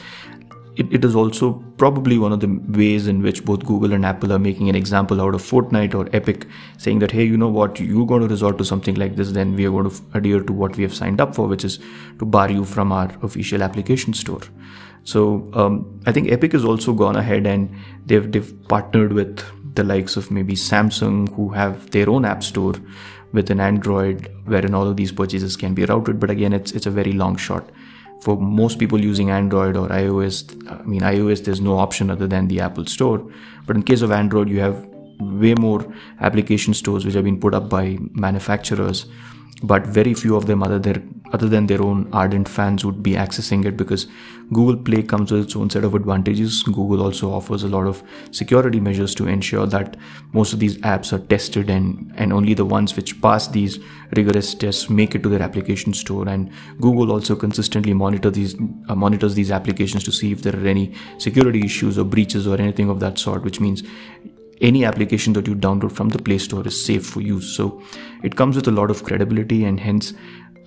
it, 0.76 0.94
it 0.94 1.06
is 1.06 1.16
also 1.16 1.54
probably 1.78 2.18
one 2.18 2.32
of 2.32 2.40
the 2.40 2.48
ways 2.78 3.08
in 3.08 3.22
which 3.22 3.44
both 3.46 3.66
Google 3.66 3.94
and 3.94 4.06
Apple 4.06 4.34
are 4.34 4.40
making 4.40 4.70
an 4.70 4.76
example 4.76 5.22
out 5.22 5.36
of 5.36 5.42
Fortnite 5.42 5.96
or 5.96 6.10
Epic, 6.14 6.48
saying 6.78 7.00
that, 7.00 7.12
hey, 7.12 7.24
you 7.24 7.38
know 7.38 7.48
what, 7.48 7.80
you're 7.80 8.06
going 8.06 8.22
to 8.22 8.28
resort 8.28 8.58
to 8.58 8.66
something 8.66 8.96
like 8.96 9.16
this, 9.16 9.32
then 9.32 9.56
we 9.56 9.66
are 9.66 9.72
going 9.72 9.90
to 9.90 10.02
adhere 10.14 10.42
to 10.42 10.54
what 10.54 10.76
we 10.76 10.84
have 10.84 10.94
signed 10.94 11.22
up 11.22 11.36
for, 11.36 11.48
which 11.48 11.64
is 11.64 11.80
to 12.20 12.26
bar 12.26 12.52
you 12.52 12.66
from 12.66 12.92
our 12.92 13.12
official 13.22 13.64
application 13.64 14.14
store. 14.14 14.42
So 15.04 15.50
um, 15.54 16.02
I 16.06 16.12
think 16.12 16.32
Epic 16.32 16.52
has 16.54 16.66
also 16.66 16.94
gone 16.94 17.16
ahead 17.16 17.46
and 17.46 17.74
they've, 18.06 18.32
they've 18.32 18.68
partnered 18.68 19.14
with 19.14 19.44
the 19.76 19.84
likes 19.84 20.18
of 20.18 20.32
maybe 20.32 20.54
Samsung, 20.54 21.34
who 21.36 21.50
have 21.50 21.92
their 21.92 22.10
own 22.10 22.26
app 22.26 22.44
store 22.44 22.76
with 23.34 23.50
an 23.50 23.60
Android, 23.60 24.32
wherein 24.46 24.74
all 24.74 24.88
of 24.88 24.96
these 24.96 25.12
purchases 25.12 25.58
can 25.58 25.74
be 25.74 25.86
routed. 25.86 26.20
But 26.20 26.32
again, 26.32 26.54
it's 26.54 26.72
it's 26.72 26.86
a 26.86 26.92
very 26.92 27.12
long 27.12 27.36
shot 27.36 27.70
for 28.26 28.36
most 28.38 28.80
people 28.80 29.00
using 29.00 29.30
Android 29.30 29.78
or 29.78 29.88
iOS, 29.90 30.38
I 30.68 30.82
mean, 30.84 31.02
iOS, 31.02 31.46
there's 31.46 31.62
no 31.62 31.78
option 31.78 32.10
other 32.10 32.28
than 32.28 32.48
the 32.48 32.60
Apple 32.60 32.86
Store. 32.88 33.20
But 33.68 33.76
in 33.76 33.84
case 33.84 34.02
of 34.02 34.12
Android, 34.12 34.50
you 34.50 34.60
have 34.62 34.84
way 35.20 35.54
more 35.54 35.86
application 36.20 36.74
stores 36.74 37.06
which 37.06 37.14
have 37.14 37.24
been 37.24 37.40
put 37.40 37.54
up 37.54 37.70
by 37.70 37.98
manufacturers 38.14 39.06
but 39.64 39.86
very 39.88 40.14
few 40.14 40.36
of 40.36 40.48
them 40.48 40.62
other 40.62 40.80
than 40.80 41.15
other 41.34 41.50
than 41.50 41.68
their 41.68 41.82
own 41.82 42.10
ardent 42.14 42.48
fans 42.48 42.86
would 42.86 43.02
be 43.02 43.14
accessing 43.14 43.66
it 43.66 43.76
because 43.76 44.08
Google 44.54 44.78
Play 44.78 45.02
comes 45.02 45.32
with 45.32 45.46
its 45.46 45.56
own 45.56 45.70
set 45.70 45.84
of 45.84 45.96
advantages. 45.96 46.64
Google 46.64 47.02
also 47.02 47.32
offers 47.32 47.64
a 47.64 47.68
lot 47.68 47.88
of 47.88 48.04
security 48.32 48.80
measures 48.80 49.16
to 49.16 49.28
ensure 49.28 49.66
that 49.68 49.98
most 50.34 50.54
of 50.54 50.60
these 50.60 50.78
apps 50.78 51.12
are 51.14 51.20
tested 51.20 51.70
and 51.70 52.14
and 52.16 52.32
only 52.32 52.54
the 52.54 52.66
ones 52.66 52.96
which 52.96 53.20
pass 53.22 53.48
these 53.48 53.80
rigorous 54.16 54.54
tests 54.54 54.90
make 54.90 55.16
it 55.16 55.24
to 55.24 55.30
their 55.30 55.42
application 55.42 55.94
store. 55.94 56.28
And 56.30 56.52
Google 56.80 57.12
also 57.12 57.36
consistently 57.36 57.94
monitor 57.94 58.30
these 58.30 58.56
uh, 58.88 58.96
monitors 58.96 59.36
these 59.36 59.52
applications 59.52 60.04
to 60.04 60.12
see 60.12 60.32
if 60.32 60.44
there 60.44 60.56
are 60.56 60.68
any 60.68 60.94
security 61.18 61.66
issues 61.66 61.98
or 61.98 62.06
breaches 62.06 62.48
or 62.48 62.62
anything 62.62 62.90
of 62.90 63.00
that 63.00 63.18
sort, 63.18 63.44
which 63.44 63.60
means 63.60 63.84
any 64.62 64.86
application 64.86 65.34
that 65.34 65.48
you 65.48 65.56
download 65.56 65.92
from 65.92 66.10
the 66.10 66.20
Play 66.20 66.38
Store 66.38 66.66
is 66.66 66.86
safe 66.86 67.06
for 67.06 67.22
use. 67.22 67.56
So 67.56 67.82
it 68.24 68.36
comes 68.36 68.56
with 68.56 68.68
a 68.68 68.72
lot 68.72 68.90
of 68.90 69.04
credibility, 69.04 69.66
and 69.66 69.80
hence, 69.80 70.14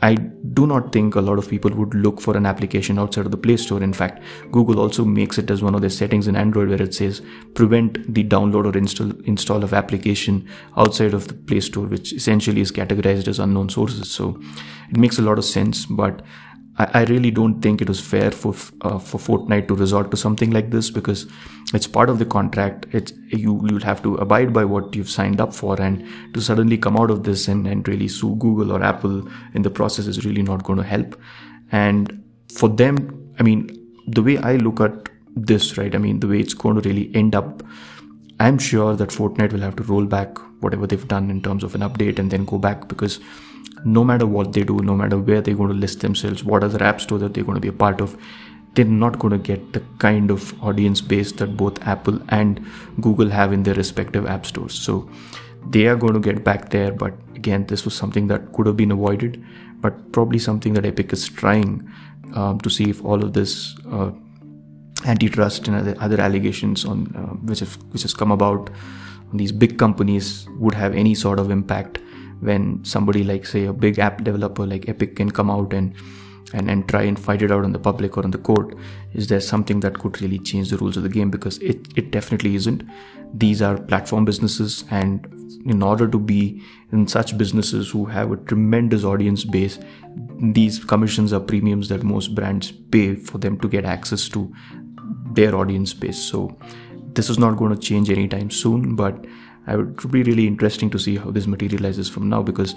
I 0.01 0.15
do 0.15 0.67
not 0.67 0.93
think 0.93 1.17
a 1.17 1.21
lot 1.21 1.39
of 1.39 1.49
people 1.49 1.73
would 1.73 1.95
look 1.95 2.21
for 2.21 2.37
an 2.37 2.47
application 2.47 2.99
outside 2.99 3.25
of 3.27 3.33
the 3.33 3.37
Play 3.37 3.57
Store. 3.57 3.83
In 3.83 3.93
fact, 3.93 4.23
Google 4.53 4.79
also 4.79 5.05
makes 5.05 5.39
it 5.39 5.51
as 5.51 5.63
one 5.63 5.75
of 5.75 5.81
their 5.81 5.91
settings 5.91 6.29
in 6.29 6.37
Android 6.37 6.69
where 6.69 6.81
it 6.81 6.95
says 6.95 7.21
prevent 7.55 8.15
the 8.15 8.25
download 8.25 8.73
or 8.73 8.79
install 8.79 9.11
install 9.23 9.65
of 9.65 9.75
application 9.75 10.49
outside 10.77 11.15
of 11.15 11.27
the 11.29 11.35
Play 11.35 11.61
Store, 11.61 11.87
which 11.87 12.13
essentially 12.13 12.61
is 12.61 12.71
categorized 12.71 13.27
as 13.27 13.41
unknown 13.41 13.69
sources. 13.69 14.11
So 14.11 14.41
it 14.91 14.97
makes 14.97 15.19
a 15.19 15.23
lot 15.23 15.39
of 15.39 15.45
sense, 15.45 15.85
but 15.87 16.23
I, 16.79 17.05
really 17.05 17.33
don't 17.33 17.61
think 17.61 17.83
it 17.83 17.89
was 17.89 18.01
fair 18.01 18.31
for 18.31 18.55
uh, 18.83 18.99
for 18.99 19.19
Fortnite 19.19 19.67
to 19.67 19.75
resort 19.75 20.13
to 20.13 20.17
something 20.17 20.53
like 20.53 20.71
this 20.71 20.91
because 20.91 21.27
it's 21.75 21.89
part 21.89 22.09
of 22.09 22.21
the 22.21 22.25
contract. 22.25 22.87
It's 22.93 23.13
you 23.29 23.61
you'll 23.69 23.81
have 23.81 24.01
to 24.05 24.15
abide 24.17 24.53
by 24.53 24.65
what 24.65 24.95
you've 24.95 25.11
signed 25.11 25.41
up 25.41 25.53
for, 25.53 25.81
and 25.81 26.07
to 26.35 26.41
suddenly 26.41 26.79
come 26.79 26.97
out 26.97 27.11
of 27.11 27.25
this 27.25 27.49
and, 27.49 27.67
and 27.67 27.87
really 27.89 28.07
sue 28.07 28.37
Google 28.37 28.71
or 28.71 28.83
Apple 28.83 29.29
in 29.55 29.63
the 29.63 29.71
process 29.71 30.07
is 30.07 30.25
really 30.25 30.43
not 30.43 30.63
going 30.63 30.79
to 30.79 30.85
help. 30.85 31.21
And 31.73 32.23
for 32.53 32.69
them, 32.69 33.35
I 33.41 33.43
mean, 33.43 33.69
the 34.07 34.23
way 34.23 34.39
I 34.39 34.55
look 34.57 34.81
at 34.81 35.09
this, 35.35 35.77
right? 35.79 35.95
I 35.95 35.99
mean, 35.99 36.21
the 36.21 36.29
way 36.29 36.39
it's 36.39 36.55
going 36.55 36.81
to 36.81 36.89
really 36.89 37.11
end 37.15 37.35
up, 37.35 37.65
I'm 38.39 38.59
sure 38.59 38.95
that 38.95 39.09
Fortnite 39.09 39.53
will 39.53 39.61
have 39.61 39.77
to 39.77 39.83
roll 39.83 40.07
back 40.07 40.39
whatever 40.61 40.87
they've 40.87 41.09
done 41.09 41.29
in 41.31 41.43
terms 41.43 41.65
of 41.65 41.75
an 41.75 41.81
update 41.81 42.19
and 42.19 42.31
then 42.31 42.45
go 42.45 42.59
back 42.59 42.89
because 42.89 43.19
no 43.85 44.05
matter 44.05 44.27
what 44.27 44.53
they 44.53 44.63
do, 44.63 44.79
no 44.79 44.97
matter 44.97 45.19
where 45.19 45.41
they're 45.41 45.55
going 45.55 45.71
to 45.71 45.75
list 45.75 46.01
themselves, 46.01 46.45
what 46.45 46.63
are 46.63 46.67
other 46.67 46.83
app 46.83 47.01
store 47.01 47.19
that 47.19 47.35
they're 47.35 47.45
going 47.45 47.57
to 47.57 47.61
be 47.61 47.69
a 47.69 47.73
part 47.73 48.01
of, 48.01 48.17
they're 48.75 48.85
not 48.85 49.19
going 49.19 49.33
to 49.33 49.39
get 49.39 49.73
the 49.73 49.83
kind 49.99 50.31
of 50.31 50.61
audience 50.63 51.01
base 51.01 51.33
that 51.33 51.57
both 51.57 51.81
Apple 51.87 52.21
and 52.29 52.65
Google 53.01 53.31
have 53.31 53.53
in 53.53 53.63
their 53.63 53.75
respective 53.75 54.27
app 54.27 54.47
stores. 54.47 54.75
So 54.75 55.09
they 55.71 55.87
are 55.87 55.97
going 55.97 56.15
to 56.15 56.21
get 56.21 56.45
back 56.45 56.71
there, 56.71 56.93
but 56.93 57.15
again, 57.35 57.67
this 57.67 57.85
was 57.85 57.95
something 57.95 58.29
that 58.29 58.53
could 58.53 58.67
have 58.67 58.77
been 58.77 58.91
avoided, 58.91 59.45
but 59.81 60.13
probably 60.13 60.39
something 60.39 60.75
that 60.75 60.85
Epic 60.85 61.13
is 61.13 61.29
trying 61.29 61.89
um, 62.35 62.61
to 62.61 62.71
see 62.71 62.91
if 62.91 63.05
all 63.05 63.23
of 63.23 63.33
this 63.33 63.77
uh, 63.91 64.11
antitrust 65.07 65.69
and 65.69 65.77
other, 65.77 65.97
other 66.01 66.21
allegations 66.21 66.85
on 66.85 67.15
uh, 67.17 67.35
which 67.47 67.61
have 67.61 67.77
which 67.93 68.03
has 68.03 68.15
come 68.15 68.33
about 68.33 68.71
these 69.33 69.53
big 69.53 69.79
companies 69.79 70.49
would 70.59 70.75
have 70.75 70.95
any 70.95 71.15
sort 71.15 71.39
of 71.39 71.51
impact 71.51 71.99
when 72.41 72.85
somebody 72.85 73.25
like 73.25 73.47
say 73.47 73.65
a 73.65 73.73
big 73.73 73.99
app 73.99 74.25
developer 74.25 74.67
like 74.67 74.89
epic 74.89 75.17
can 75.17 75.31
come 75.31 75.51
out 75.51 75.73
and 75.73 75.95
and, 76.55 76.71
and 76.71 76.89
try 76.89 77.03
and 77.03 77.19
fight 77.19 77.43
it 77.43 77.53
out 77.53 77.65
in 77.65 77.73
the 77.73 77.79
public 77.79 78.17
or 78.17 78.25
in 78.25 78.31
the 78.31 78.39
court 78.39 78.75
is 79.13 79.27
there 79.29 79.41
something 79.41 79.81
that 79.81 79.99
could 79.99 80.21
really 80.23 80.39
change 80.39 80.71
the 80.71 80.77
rules 80.79 80.97
of 80.97 81.03
the 81.03 81.09
game? 81.09 81.31
Because 81.31 81.59
it, 81.59 81.87
it 81.97 82.11
definitely 82.11 82.55
isn't. 82.55 82.83
These 83.35 83.61
are 83.61 83.79
platform 83.79 84.25
businesses 84.25 84.85
and 84.91 85.27
in 85.67 85.83
order 85.83 86.09
to 86.09 86.19
be 86.19 86.63
in 86.93 87.07
such 87.07 87.37
businesses 87.37 87.91
who 87.91 88.07
have 88.07 88.33
a 88.33 88.37
tremendous 88.37 89.05
audience 89.05 89.45
base 89.45 89.79
these 90.41 90.85
commissions 90.85 91.33
are 91.33 91.41
premiums 91.41 91.89
that 91.89 92.03
most 92.03 92.35
brands 92.35 92.71
pay 92.71 93.15
for 93.15 93.39
them 93.39 93.59
to 93.59 93.69
get 93.69 93.85
access 93.85 94.29
to 94.29 94.53
their 95.33 95.55
audience 95.55 95.93
base. 95.93 96.19
So 96.19 96.57
this 97.13 97.29
is 97.29 97.39
not 97.39 97.57
going 97.57 97.75
to 97.75 97.81
change 97.81 98.11
anytime 98.11 98.51
soon 98.51 98.95
but 98.95 99.27
I 99.69 99.77
would 99.77 100.11
be 100.11 100.23
really 100.23 100.47
interesting 100.47 100.91
to 100.91 100.99
see 100.99 101.17
how 101.17 101.31
this 101.31 101.47
materializes 101.47 102.09
from 102.09 102.29
now 102.29 102.43
because 102.43 102.75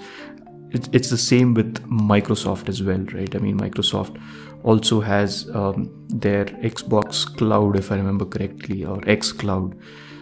it's, 0.72 0.90
it's 0.92 1.10
the 1.10 1.18
same 1.18 1.54
with 1.54 1.82
Microsoft 1.90 2.70
as 2.70 2.84
well, 2.84 3.04
right? 3.14 3.34
I 3.36 3.40
mean, 3.40 3.58
Microsoft 3.58 4.22
also 4.64 5.02
has 5.02 5.50
um, 5.54 5.90
their 6.10 6.46
Xbox 6.46 7.26
Cloud, 7.38 7.78
if 7.78 7.92
I 7.92 7.96
remember 7.96 8.26
correctly, 8.26 8.86
or 8.86 9.02
X 9.08 9.32
Cloud. 9.32 9.78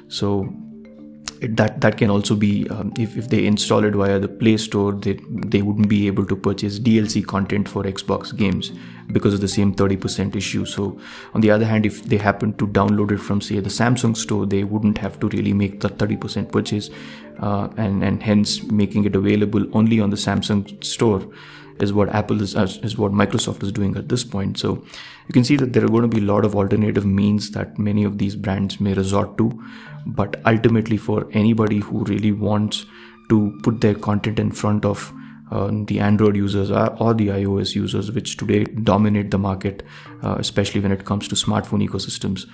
So 0.07 0.51
that 1.41 1.79
that 1.81 1.97
can 1.97 2.09
also 2.09 2.35
be 2.35 2.67
um, 2.69 2.91
if, 2.97 3.15
if 3.15 3.29
they 3.29 3.45
install 3.45 3.85
it 3.85 3.93
via 3.93 4.19
the 4.19 4.27
play 4.27 4.57
store 4.57 4.91
they 4.91 5.17
they 5.45 5.61
wouldn't 5.61 5.87
be 5.87 6.05
able 6.07 6.25
to 6.25 6.35
purchase 6.35 6.79
dlc 6.79 7.25
content 7.27 7.69
for 7.69 7.83
xbox 7.83 8.35
games 8.35 8.71
because 9.11 9.33
of 9.33 9.41
the 9.41 9.47
same 9.47 9.73
30% 9.73 10.35
issue 10.35 10.65
so 10.65 10.99
on 11.33 11.41
the 11.41 11.51
other 11.51 11.65
hand 11.65 11.85
if 11.85 12.03
they 12.03 12.17
happen 12.17 12.53
to 12.53 12.67
download 12.67 13.11
it 13.11 13.17
from 13.17 13.41
say 13.41 13.59
the 13.59 13.69
samsung 13.69 14.15
store 14.15 14.45
they 14.45 14.63
wouldn't 14.63 14.97
have 14.97 15.19
to 15.19 15.29
really 15.29 15.53
make 15.53 15.79
the 15.79 15.89
30% 15.89 16.51
purchase 16.51 16.89
uh, 17.41 17.69
and 17.77 18.03
and 18.03 18.23
hence 18.23 18.63
making 18.63 19.05
it 19.05 19.15
available 19.15 19.65
only 19.73 19.99
on 19.99 20.09
the 20.09 20.17
samsung 20.17 20.83
store 20.83 21.21
is 21.81 21.93
what 21.93 22.09
Apple 22.09 22.41
is 22.41 22.55
is 22.55 22.97
what 22.97 23.11
Microsoft 23.11 23.63
is 23.63 23.71
doing 23.71 23.95
at 23.95 24.09
this 24.09 24.23
point. 24.23 24.57
So 24.59 24.83
you 25.27 25.33
can 25.33 25.43
see 25.43 25.55
that 25.57 25.73
there 25.73 25.85
are 25.85 25.89
going 25.89 26.09
to 26.09 26.15
be 26.15 26.21
a 26.21 26.31
lot 26.31 26.45
of 26.45 26.55
alternative 26.55 27.05
means 27.05 27.51
that 27.51 27.77
many 27.79 28.03
of 28.03 28.17
these 28.17 28.35
brands 28.35 28.79
may 28.79 28.93
resort 28.93 29.37
to, 29.37 29.51
but 30.05 30.41
ultimately 30.45 30.97
for 30.97 31.27
anybody 31.31 31.79
who 31.79 32.03
really 32.05 32.31
wants 32.31 32.85
to 33.29 33.57
put 33.63 33.81
their 33.81 33.95
content 33.95 34.39
in 34.39 34.51
front 34.51 34.85
of 34.85 35.13
uh, 35.51 35.69
the 35.85 35.99
Android 35.99 36.35
users 36.35 36.69
or, 36.71 36.95
or, 37.01 37.13
the 37.13 37.27
iOS 37.27 37.75
users, 37.75 38.11
which 38.11 38.37
today 38.37 38.63
dominate 38.63 39.31
the 39.31 39.37
market, 39.37 39.83
uh, 40.23 40.35
especially 40.37 40.79
when 40.79 40.91
it 40.91 41.05
comes 41.05 41.27
to 41.27 41.35
smartphone 41.35 41.87
ecosystems. 41.87 42.47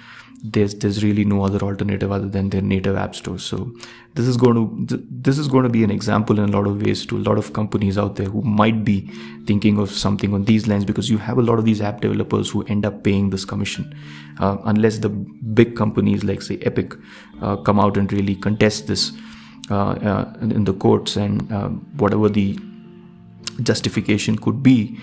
There's 0.43 0.75
there's 0.75 1.03
really 1.03 1.25
no 1.25 1.43
other 1.43 1.59
alternative 1.59 2.11
other 2.11 2.27
than 2.27 2.49
their 2.49 2.61
native 2.61 2.97
app 2.97 3.15
store 3.15 3.39
so 3.39 3.71
this 4.15 4.27
is 4.27 4.37
going 4.37 4.85
to 4.87 5.03
this 5.09 5.37
is 5.37 5.47
going 5.47 5.63
to 5.63 5.69
be 5.69 5.83
an 5.83 5.89
example 5.89 6.37
in 6.37 6.49
a 6.49 6.51
lot 6.51 6.67
of 6.67 6.81
ways 6.81 7.05
to 7.05 7.17
a 7.17 7.23
lot 7.27 7.37
of 7.37 7.53
companies 7.53 7.97
out 7.97 8.17
there 8.17 8.27
who 8.27 8.41
might 8.41 8.83
be 8.83 9.09
thinking 9.47 9.79
of 9.79 9.89
something 9.89 10.33
on 10.33 10.43
these 10.43 10.67
lines 10.67 10.85
because 10.85 11.09
you 11.09 11.17
have 11.17 11.37
a 11.37 11.41
lot 11.41 11.57
of 11.57 11.65
these 11.65 11.81
app 11.81 12.01
developers 12.01 12.49
who 12.49 12.63
end 12.63 12.85
up 12.85 13.01
paying 13.03 13.29
this 13.29 13.45
commission. 13.45 13.95
Uh, 14.39 14.57
unless 14.65 14.99
the 14.99 15.09
big 15.09 15.75
companies 15.75 16.23
like 16.25 16.41
say 16.41 16.57
epic 16.57 16.93
uh, 17.41 17.55
come 17.55 17.79
out 17.79 17.97
and 17.97 18.11
really 18.11 18.35
contest 18.35 18.87
this 18.87 19.13
uh, 19.71 19.91
uh, 19.91 20.33
in 20.41 20.65
the 20.65 20.73
courts 20.73 21.15
and 21.15 21.49
whatever 21.97 22.29
the 22.29 22.59
justification 23.63 24.37
could 24.37 24.61
be 24.63 24.99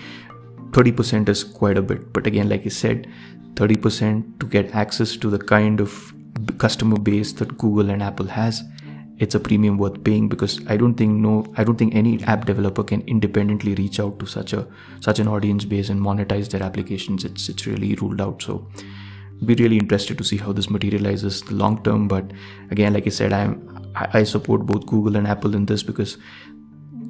30% 0.71 1.29
is 1.29 1.43
quite 1.43 1.77
a 1.77 1.81
bit. 1.81 2.11
But 2.13 2.27
again 2.27 2.49
like 2.49 2.65
i 2.65 2.69
said 2.69 3.07
30% 3.55 4.39
to 4.39 4.47
get 4.47 4.73
access 4.73 5.15
to 5.17 5.29
the 5.29 5.37
kind 5.37 5.79
of 5.79 6.13
customer 6.57 6.97
base 6.97 7.31
that 7.33 7.57
google 7.57 7.91
and 7.91 8.01
apple 8.01 8.25
has 8.25 8.63
it's 9.19 9.35
a 9.35 9.39
premium 9.39 9.77
worth 9.77 10.03
paying 10.03 10.27
because 10.27 10.59
i 10.67 10.75
don't 10.75 10.95
think 10.95 11.13
no 11.25 11.45
i 11.57 11.63
don't 11.63 11.77
think 11.77 11.93
any 11.93 12.21
app 12.23 12.45
developer 12.45 12.83
can 12.83 13.01
independently 13.01 13.75
reach 13.75 13.99
out 13.99 14.17
to 14.19 14.25
such 14.25 14.53
a 14.53 14.65
such 14.99 15.19
an 15.19 15.27
audience 15.27 15.65
base 15.65 15.89
and 15.89 16.01
monetize 16.01 16.49
their 16.49 16.63
applications. 16.63 17.23
It's 17.23 17.49
it's 17.49 17.67
really 17.67 17.95
ruled 17.95 18.21
out. 18.21 18.41
So 18.41 18.67
be 19.45 19.55
really 19.55 19.77
interested 19.77 20.17
to 20.17 20.23
see 20.23 20.37
how 20.37 20.53
this 20.53 20.69
materializes 20.69 21.41
the 21.41 21.55
long 21.55 21.83
term. 21.83 22.07
But 22.07 22.31
again 22.71 22.93
like 22.93 23.05
i 23.05 23.09
said 23.09 23.33
i'm 23.33 23.53
i 23.95 24.23
support 24.23 24.65
both 24.65 24.85
google 24.87 25.15
and 25.15 25.27
apple 25.27 25.55
in 25.55 25.65
this 25.65 25.83
because 25.83 26.17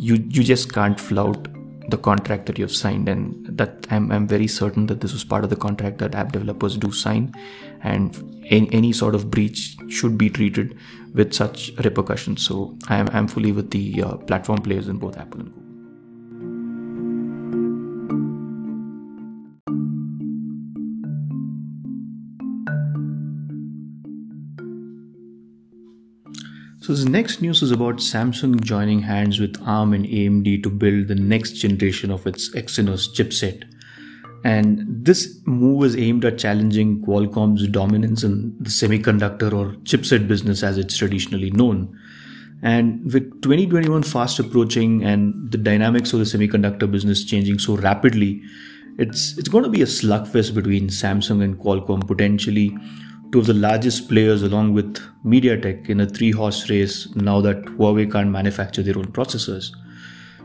you 0.09 0.15
you 0.37 0.43
just 0.43 0.73
can't 0.73 0.99
flout 0.99 1.47
the 1.89 1.97
contract 1.97 2.45
that 2.47 2.57
you 2.57 2.65
have 2.65 2.75
signed. 2.75 3.09
And 3.09 3.57
that 3.57 3.87
I'm, 3.89 4.11
I'm 4.11 4.27
very 4.27 4.47
certain 4.47 4.87
that 4.87 5.01
this 5.01 5.13
was 5.13 5.23
part 5.23 5.43
of 5.43 5.49
the 5.49 5.55
contract 5.55 5.97
that 5.99 6.15
app 6.15 6.31
developers 6.31 6.77
do 6.77 6.91
sign. 6.91 7.33
And 7.81 8.15
any, 8.49 8.69
any 8.71 8.93
sort 8.93 9.15
of 9.15 9.29
breach 9.29 9.77
should 9.89 10.17
be 10.17 10.29
treated 10.29 10.77
with 11.13 11.33
such 11.33 11.71
repercussions. 11.83 12.45
So 12.45 12.77
i'm, 12.89 13.09
I'm 13.09 13.27
fully 13.27 13.51
with 13.51 13.71
the 13.71 14.03
uh, 14.03 14.17
platform 14.17 14.61
players 14.61 14.87
in 14.87 14.97
both 14.97 15.17
apple 15.17 15.41
and 15.41 15.53
google 15.53 15.62
So 26.83 26.91
this 26.91 27.05
next 27.05 27.41
news 27.41 27.61
is 27.61 27.71
about 27.71 27.99
Samsung 27.99 28.61
joining 28.61 28.99
hands 28.99 29.39
with 29.39 29.55
ARM 29.65 29.93
and 29.93 30.05
AMD 30.05 30.63
to 30.63 30.69
build 30.69 31.07
the 31.07 31.15
next 31.15 31.53
generation 31.53 32.11
of 32.11 32.27
its 32.27 32.53
Exynos 32.55 33.07
chipset. 33.07 33.63
And 34.43 34.83
this 35.05 35.39
move 35.45 35.85
is 35.85 35.95
aimed 35.95 36.25
at 36.25 36.39
challenging 36.39 37.01
Qualcomm's 37.01 37.69
dominance 37.69 38.25
in 38.25 38.57
the 38.59 38.69
semiconductor 38.69 39.53
or 39.53 39.77
chipset 39.85 40.27
business 40.27 40.61
as 40.61 40.77
it's 40.77 40.97
traditionally 40.97 41.51
known. 41.51 41.97
And 42.61 43.01
with 43.05 43.31
2021 43.41 44.03
fast 44.03 44.39
approaching 44.39 45.05
and 45.05 45.49
the 45.53 45.57
dynamics 45.57 46.11
of 46.11 46.19
the 46.19 46.25
semiconductor 46.25 46.91
business 46.91 47.23
changing 47.23 47.59
so 47.59 47.77
rapidly, 47.77 48.41
it's 48.97 49.37
it's 49.37 49.47
going 49.47 49.63
to 49.63 49.69
be 49.69 49.81
a 49.81 49.85
slugfest 49.85 50.53
between 50.53 50.89
Samsung 50.89 51.41
and 51.41 51.57
Qualcomm 51.57 52.05
potentially 52.05 52.77
two 53.33 53.39
of 53.39 53.47
the 53.47 53.53
largest 53.53 54.07
players 54.07 54.43
along 54.43 54.73
with 54.73 54.99
MediaTek 55.25 55.89
in 55.89 55.99
a 55.99 56.05
three 56.05 56.29
horse 56.31 56.69
race 56.69 57.13
now 57.15 57.41
that 57.41 57.63
Huawei 57.65 58.09
can't 58.09 58.29
manufacture 58.29 58.83
their 58.83 58.97
own 58.97 59.07
processors. 59.07 59.75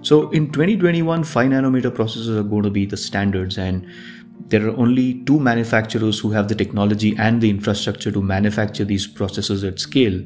So 0.01 0.31
in 0.31 0.47
2021, 0.53 1.25
5 1.25 1.51
nanometer 1.51 1.91
processors 1.91 2.35
are 2.35 2.43
going 2.43 2.63
to 2.63 2.71
be 2.71 2.87
the 2.87 2.97
standards, 2.97 3.59
and 3.59 3.87
there 4.47 4.67
are 4.67 4.77
only 4.77 5.23
two 5.25 5.39
manufacturers 5.39 6.19
who 6.19 6.31
have 6.31 6.49
the 6.49 6.55
technology 6.55 7.15
and 7.19 7.41
the 7.41 7.51
infrastructure 7.51 8.11
to 8.11 8.23
manufacture 8.23 8.85
these 8.85 9.07
processors 9.07 9.67
at 9.67 9.79
scale. 9.81 10.25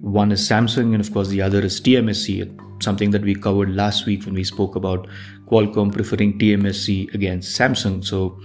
One 0.00 0.30
is 0.30 0.48
Samsung, 0.48 0.92
and 0.92 1.00
of 1.00 1.12
course, 1.12 1.28
the 1.28 1.42
other 1.42 1.60
is 1.60 1.80
TSMC, 1.80 2.82
something 2.82 3.10
that 3.10 3.22
we 3.22 3.34
covered 3.34 3.74
last 3.74 4.06
week 4.06 4.26
when 4.26 4.34
we 4.34 4.44
spoke 4.44 4.76
about 4.76 5.08
Qualcomm 5.46 5.92
preferring 5.92 6.38
TSMC 6.38 7.14
against 7.14 7.58
Samsung. 7.58 8.04
So 8.04 8.38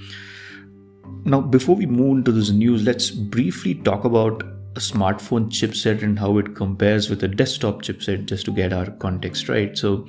now, 1.24 1.40
before 1.40 1.76
we 1.76 1.86
move 1.86 2.18
into 2.18 2.32
this 2.32 2.50
news, 2.50 2.84
let's 2.84 3.12
briefly 3.12 3.76
talk 3.76 4.06
about 4.06 4.42
a 4.76 4.80
smartphone 4.80 5.50
chipset 5.50 6.02
and 6.02 6.18
how 6.18 6.38
it 6.38 6.56
compares 6.56 7.10
with 7.10 7.24
a 7.24 7.28
desktop 7.28 7.84
chipset 7.84 8.26
just 8.26 8.46
to 8.46 8.52
get 8.52 8.74
our 8.74 8.90
context 8.92 9.48
right. 9.48 9.78
So, 9.78 10.08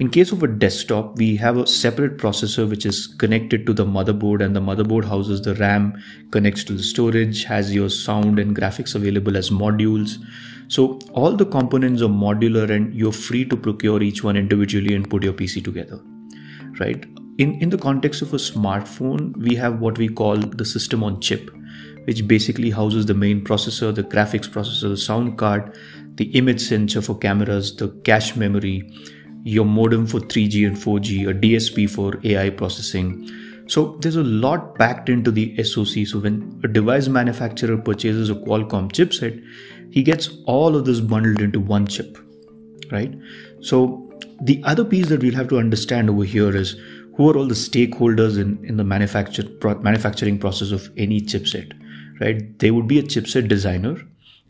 in 0.00 0.10
case 0.10 0.32
of 0.32 0.42
a 0.42 0.48
desktop, 0.48 1.18
we 1.18 1.36
have 1.36 1.56
a 1.56 1.68
separate 1.68 2.16
processor 2.18 2.68
which 2.68 2.84
is 2.84 3.06
connected 3.06 3.64
to 3.66 3.72
the 3.72 3.84
motherboard, 3.84 4.44
and 4.44 4.56
the 4.56 4.60
motherboard 4.60 5.04
houses 5.04 5.42
the 5.42 5.54
RAM, 5.54 6.02
connects 6.32 6.64
to 6.64 6.72
the 6.72 6.82
storage, 6.82 7.44
has 7.44 7.72
your 7.72 7.88
sound 7.88 8.40
and 8.40 8.56
graphics 8.56 8.96
available 8.96 9.36
as 9.36 9.50
modules. 9.50 10.16
So, 10.66 10.98
all 11.12 11.36
the 11.36 11.46
components 11.46 12.02
are 12.02 12.08
modular, 12.08 12.68
and 12.68 12.92
you're 12.92 13.12
free 13.12 13.44
to 13.44 13.56
procure 13.56 14.02
each 14.02 14.24
one 14.24 14.36
individually 14.36 14.94
and 14.96 15.08
put 15.08 15.22
your 15.22 15.32
PC 15.32 15.62
together, 15.62 16.00
right? 16.80 17.06
In, 17.38 17.60
in 17.60 17.70
the 17.70 17.78
context 17.78 18.22
of 18.22 18.32
a 18.32 18.36
smartphone, 18.36 19.36
we 19.36 19.54
have 19.56 19.80
what 19.80 19.98
we 19.98 20.08
call 20.08 20.36
the 20.36 20.64
system 20.64 21.02
on 21.02 21.20
chip, 21.20 21.50
which 22.04 22.26
basically 22.28 22.70
houses 22.70 23.06
the 23.06 23.14
main 23.14 23.44
processor, 23.44 23.94
the 23.94 24.04
graphics 24.04 24.48
processor, 24.48 24.88
the 24.88 24.96
sound 24.96 25.36
card, 25.36 25.76
the 26.14 26.26
image 26.36 26.60
sensor 26.60 27.02
for 27.02 27.18
cameras, 27.18 27.74
the 27.76 27.88
cache 28.04 28.36
memory, 28.36 28.88
your 29.42 29.64
modem 29.64 30.06
for 30.06 30.20
3G 30.20 30.66
and 30.66 30.76
4G, 30.76 31.28
a 31.28 31.34
DSP 31.34 31.90
for 31.90 32.20
AI 32.24 32.50
processing. 32.50 33.28
So 33.66 33.96
there's 34.00 34.16
a 34.16 34.22
lot 34.22 34.76
packed 34.76 35.08
into 35.08 35.30
the 35.30 35.62
SoC. 35.62 36.06
So 36.06 36.20
when 36.20 36.60
a 36.62 36.68
device 36.68 37.08
manufacturer 37.08 37.76
purchases 37.78 38.30
a 38.30 38.34
Qualcomm 38.34 38.92
chipset, 38.92 39.42
he 39.90 40.02
gets 40.02 40.30
all 40.46 40.76
of 40.76 40.84
this 40.84 41.00
bundled 41.00 41.40
into 41.40 41.60
one 41.60 41.86
chip, 41.86 42.18
right? 42.92 43.14
So 43.60 44.10
the 44.42 44.62
other 44.64 44.84
piece 44.84 45.08
that 45.08 45.22
we'll 45.22 45.34
have 45.34 45.48
to 45.48 45.58
understand 45.58 46.10
over 46.10 46.24
here 46.24 46.54
is 46.54 46.76
who 47.16 47.30
are 47.30 47.36
all 47.36 47.46
the 47.46 47.54
stakeholders 47.54 48.38
in, 48.38 48.64
in 48.64 48.76
the 48.76 48.84
manufacture, 48.84 49.44
pro, 49.60 49.74
manufacturing 49.78 50.38
process 50.38 50.72
of 50.72 50.90
any 50.96 51.20
chipset, 51.20 51.72
right? 52.20 52.58
There 52.58 52.74
would 52.74 52.88
be 52.88 52.98
a 52.98 53.02
chipset 53.02 53.48
designer. 53.48 53.96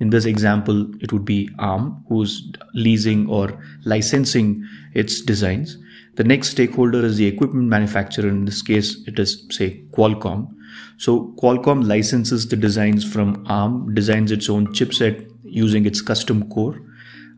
In 0.01 0.11
this 0.11 0.25
example, 0.25 0.93
it 1.03 1.13
would 1.13 1.25
be 1.25 1.51
ARM 1.59 2.05
who's 2.09 2.53
leasing 2.75 3.29
or 3.29 3.61
licensing 3.85 4.67
its 4.95 5.21
designs. 5.21 5.79
The 6.17 6.25
next 6.25 6.51
stakeholder 6.51 7.05
is 7.05 7.17
the 7.17 7.27
equipment 7.27 7.69
manufacturer. 7.69 8.29
In 8.29 8.45
this 8.45 8.63
case, 8.63 9.07
it 9.07 9.19
is, 9.19 9.47
say, 9.51 9.83
Qualcomm. 9.91 10.49
So 10.97 11.35
Qualcomm 11.41 11.87
licenses 11.87 12.49
the 12.49 12.57
designs 12.57 13.05
from 13.05 13.45
ARM, 13.47 13.95
designs 13.95 14.33
its 14.33 14.49
own 14.49 14.69
chipset 14.69 15.31
using 15.45 15.87
its 15.87 16.01
custom 16.01 16.49
core. 16.51 16.81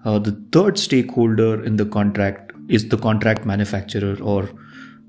Uh, 0.04 0.18
the 0.18 0.32
third 0.52 0.78
stakeholder 0.78 1.62
in 1.64 1.76
the 1.76 1.84
contract 1.84 2.52
is 2.68 2.88
the 2.88 2.98
contract 2.98 3.44
manufacturer 3.44 4.16
or 4.22 4.48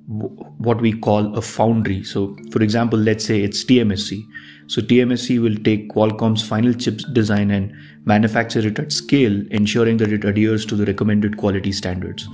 what 0.07 0.81
we 0.81 0.93
call 0.93 1.35
a 1.37 1.41
foundry. 1.41 2.03
So, 2.03 2.35
for 2.51 2.61
example, 2.61 2.97
let's 2.97 3.25
say 3.25 3.41
it's 3.41 3.63
TMSC. 3.63 4.23
So, 4.67 4.81
TMSC 4.81 5.41
will 5.41 5.57
take 5.63 5.89
Qualcomm's 5.89 6.47
final 6.47 6.73
chip 6.73 7.01
design 7.13 7.51
and 7.51 7.73
manufacture 8.05 8.65
it 8.65 8.79
at 8.79 8.91
scale, 8.91 9.43
ensuring 9.51 9.97
that 9.97 10.13
it 10.13 10.23
adheres 10.23 10.65
to 10.67 10.75
the 10.75 10.85
recommended 10.85 11.37
quality 11.37 11.71
standards. 11.71 12.27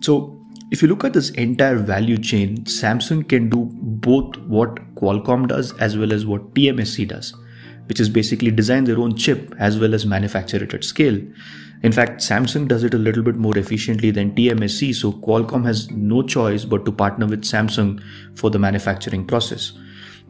So, 0.00 0.38
if 0.70 0.82
you 0.82 0.88
look 0.88 1.04
at 1.04 1.12
this 1.12 1.30
entire 1.30 1.76
value 1.76 2.18
chain, 2.18 2.58
Samsung 2.64 3.28
can 3.28 3.48
do 3.48 3.70
both 3.72 4.36
what 4.38 4.74
Qualcomm 4.96 5.48
does 5.48 5.72
as 5.78 5.96
well 5.96 6.12
as 6.12 6.26
what 6.26 6.54
TSMC 6.54 7.08
does, 7.08 7.32
which 7.86 8.00
is 8.00 8.08
basically 8.08 8.50
design 8.50 8.84
their 8.84 8.98
own 8.98 9.16
chip 9.16 9.54
as 9.58 9.78
well 9.78 9.94
as 9.94 10.06
manufacture 10.06 10.62
it 10.62 10.74
at 10.74 10.84
scale. 10.84 11.20
In 11.82 11.92
fact, 11.92 12.20
Samsung 12.20 12.68
does 12.68 12.84
it 12.84 12.94
a 12.94 12.98
little 12.98 13.22
bit 13.22 13.36
more 13.36 13.56
efficiently 13.56 14.10
than 14.10 14.34
TSMC, 14.34 14.94
so 14.94 15.12
Qualcomm 15.12 15.64
has 15.66 15.90
no 15.90 16.22
choice 16.22 16.64
but 16.64 16.84
to 16.84 16.92
partner 16.92 17.26
with 17.26 17.42
Samsung 17.42 18.02
for 18.34 18.50
the 18.50 18.58
manufacturing 18.58 19.26
process. 19.26 19.72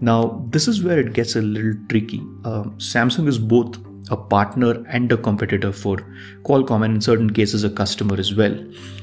Now, 0.00 0.44
this 0.50 0.68
is 0.68 0.82
where 0.82 0.98
it 0.98 1.14
gets 1.14 1.36
a 1.36 1.42
little 1.42 1.74
tricky. 1.88 2.20
Uh, 2.44 2.64
Samsung 2.78 3.28
is 3.28 3.38
both 3.38 3.78
a 4.10 4.16
partner 4.16 4.84
and 4.88 5.10
a 5.10 5.16
competitor 5.16 5.72
for 5.72 5.96
Qualcomm, 6.42 6.84
and 6.84 6.96
in 6.96 7.00
certain 7.00 7.32
cases, 7.32 7.64
a 7.64 7.70
customer 7.70 8.16
as 8.16 8.34
well. 8.34 8.56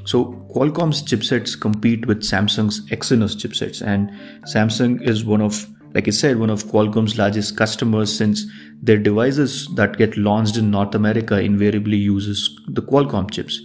So, 0.05 0.33
Qualcomm's 0.53 1.01
chipsets 1.01 1.59
compete 1.59 2.05
with 2.05 2.21
Samsung's 2.21 2.87
Exynos 2.89 3.35
chipsets, 3.35 3.81
and 3.85 4.11
Samsung 4.43 5.01
is 5.01 5.25
one 5.25 5.41
of 5.41 5.67
like 5.93 6.07
I 6.07 6.11
said, 6.11 6.39
one 6.39 6.49
of 6.49 6.65
Qualcomm's 6.65 7.17
largest 7.17 7.55
customers 7.55 8.15
since 8.15 8.45
their 8.81 8.97
devices 8.97 9.67
that 9.75 9.97
get 9.97 10.17
launched 10.17 10.57
in 10.57 10.71
North 10.71 10.95
America 10.95 11.39
invariably 11.39 11.97
uses 11.97 12.59
the 12.67 12.81
Qualcomm 12.81 13.29
chips. 13.29 13.61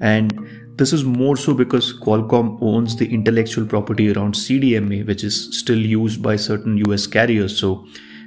And 0.00 0.32
this 0.76 0.92
is 0.92 1.04
more 1.04 1.36
so 1.36 1.54
because 1.54 1.92
Qualcomm 1.92 2.58
owns 2.62 2.96
the 2.96 3.12
intellectual 3.12 3.66
property 3.66 4.12
around 4.12 4.34
CDMA, 4.34 5.06
which 5.06 5.24
is 5.24 5.58
still 5.58 5.78
used 5.78 6.22
by 6.22 6.36
certain 6.36 6.78
US 6.86 7.06
carriers. 7.06 7.58
So 7.58 7.86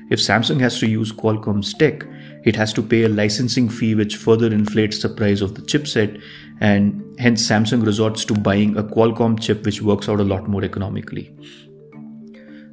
if 0.10 0.20
Samsung 0.20 0.60
has 0.60 0.78
to 0.80 0.88
use 0.88 1.12
Qualcomm's 1.12 1.74
tech, 1.74 2.06
it 2.44 2.56
has 2.56 2.74
to 2.74 2.84
pay 2.84 3.04
a 3.04 3.10
licensing 3.10 3.70
fee 3.70 3.96
which 3.96 4.18
further 4.18 4.48
inflates 4.48 5.02
the 5.02 5.10
price 5.10 5.42
of 5.42 5.56
the 5.56 5.62
chipset 5.62 6.22
and 6.60 7.02
hence 7.20 7.48
Samsung 7.48 7.86
resorts 7.86 8.26
to 8.26 8.34
buying 8.34 8.78
a 8.78 8.84
Qualcomm 8.84 9.40
chip 9.40 9.66
which 9.66 9.82
works 9.82 10.10
out 10.10 10.20
a 10.20 10.24
lot 10.24 10.48
more 10.48 10.64
economically. 10.64 11.34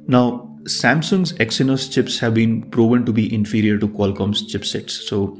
Now, 0.07 0.48
Samsung's 0.69 1.33
Exynos 1.33 1.91
chips 1.91 2.19
have 2.19 2.35
been 2.35 2.61
proven 2.69 3.05
to 3.05 3.11
be 3.11 3.33
inferior 3.33 3.77
to 3.79 3.87
Qualcomm's 3.87 4.53
chipsets. 4.53 4.91
So 4.91 5.39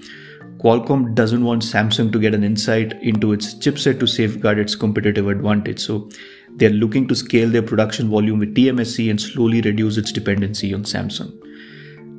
Qualcomm 0.58 1.14
doesn't 1.14 1.44
want 1.44 1.62
Samsung 1.62 2.12
to 2.12 2.20
get 2.20 2.34
an 2.34 2.44
insight 2.44 2.94
into 3.02 3.32
its 3.32 3.54
chipset 3.54 4.00
to 4.00 4.08
safeguard 4.08 4.58
its 4.58 4.76
competitive 4.76 5.28
advantage. 5.28 5.80
So 5.80 6.10
they're 6.56 6.72
looking 6.72 7.08
to 7.10 7.16
scale 7.16 7.48
their 7.48 7.62
production 7.62 8.10
volume 8.10 8.40
with 8.40 8.56
TSMC 8.56 9.10
and 9.10 9.22
slowly 9.22 9.62
reduce 9.62 9.98
its 9.98 10.12
dependency 10.12 10.74
on 10.74 10.84
Samsung. 10.84 11.32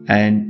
And 0.08 0.46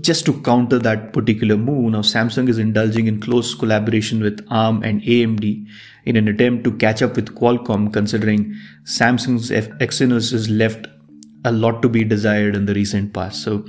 just 0.00 0.24
to 0.26 0.40
counter 0.42 0.78
that 0.78 1.12
particular 1.12 1.56
move, 1.56 1.92
now 1.92 2.00
Samsung 2.00 2.48
is 2.48 2.58
indulging 2.58 3.06
in 3.06 3.20
close 3.20 3.54
collaboration 3.54 4.22
with 4.22 4.44
ARM 4.50 4.82
and 4.82 5.02
AMD 5.02 5.66
in 6.06 6.16
an 6.16 6.26
attempt 6.26 6.64
to 6.64 6.72
catch 6.72 7.02
up 7.02 7.16
with 7.16 7.34
Qualcomm, 7.34 7.92
considering 7.92 8.54
Samsung's 8.84 9.50
Exynos 9.50 10.32
is 10.32 10.48
left 10.48 10.86
a 11.46 11.52
lot 11.52 11.82
to 11.82 11.88
be 11.88 12.04
desired 12.04 12.54
in 12.54 12.66
the 12.66 12.74
recent 12.74 13.12
past. 13.12 13.42
So, 13.42 13.64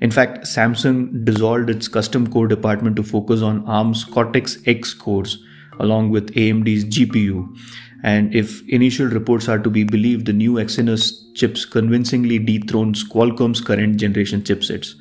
in 0.00 0.10
fact, 0.10 0.44
Samsung 0.44 1.24
dissolved 1.24 1.70
its 1.70 1.88
custom 1.88 2.26
core 2.26 2.48
department 2.48 2.96
to 2.96 3.02
focus 3.02 3.42
on 3.42 3.64
ARM's 3.66 4.04
Cortex 4.04 4.58
X 4.66 4.94
cores 4.94 5.38
along 5.80 6.10
with 6.10 6.34
AMD's 6.34 6.84
GPU. 6.84 7.48
And 8.02 8.34
if 8.34 8.66
initial 8.68 9.06
reports 9.06 9.48
are 9.48 9.58
to 9.58 9.70
be 9.70 9.84
believed, 9.84 10.26
the 10.26 10.32
new 10.32 10.54
Exynos 10.54 11.34
chips 11.34 11.64
convincingly 11.64 12.38
dethrones 12.38 13.04
Qualcomm's 13.04 13.60
current 13.60 13.96
generation 13.96 14.42
chipsets. 14.42 14.94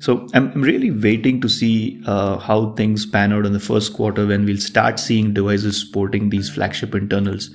So 0.00 0.26
I'm, 0.32 0.50
really 0.62 0.90
waiting 0.90 1.42
to 1.42 1.48
see 1.48 2.02
uh, 2.06 2.38
how 2.38 2.72
things 2.72 3.04
pan 3.04 3.34
out 3.34 3.44
in 3.44 3.52
the 3.52 3.60
first 3.60 3.92
quarter 3.92 4.26
when 4.26 4.46
we'll 4.46 4.56
start 4.56 4.98
seeing 4.98 5.34
devices 5.34 5.76
sporting 5.76 6.30
these 6.30 6.48
flagship 6.48 6.94
internals. 6.94 7.50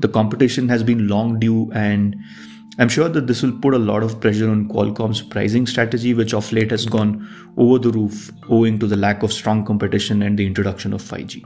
The 0.00 0.08
competition 0.08 0.68
has 0.68 0.82
been 0.82 1.06
long 1.06 1.38
due, 1.38 1.70
and 1.72 2.16
I'm 2.78 2.90
sure 2.90 3.08
that 3.08 3.26
this 3.26 3.42
will 3.42 3.58
put 3.58 3.72
a 3.72 3.78
lot 3.78 4.02
of 4.02 4.20
pressure 4.20 4.50
on 4.50 4.68
Qualcomm's 4.68 5.22
pricing 5.22 5.66
strategy, 5.66 6.12
which 6.12 6.34
of 6.34 6.52
late 6.52 6.70
has 6.70 6.84
gone 6.84 7.26
over 7.56 7.78
the 7.78 7.90
roof 7.90 8.30
owing 8.50 8.78
to 8.80 8.86
the 8.86 8.96
lack 8.96 9.22
of 9.22 9.32
strong 9.32 9.64
competition 9.64 10.20
and 10.20 10.38
the 10.38 10.46
introduction 10.46 10.92
of 10.92 11.00
5G. 11.00 11.42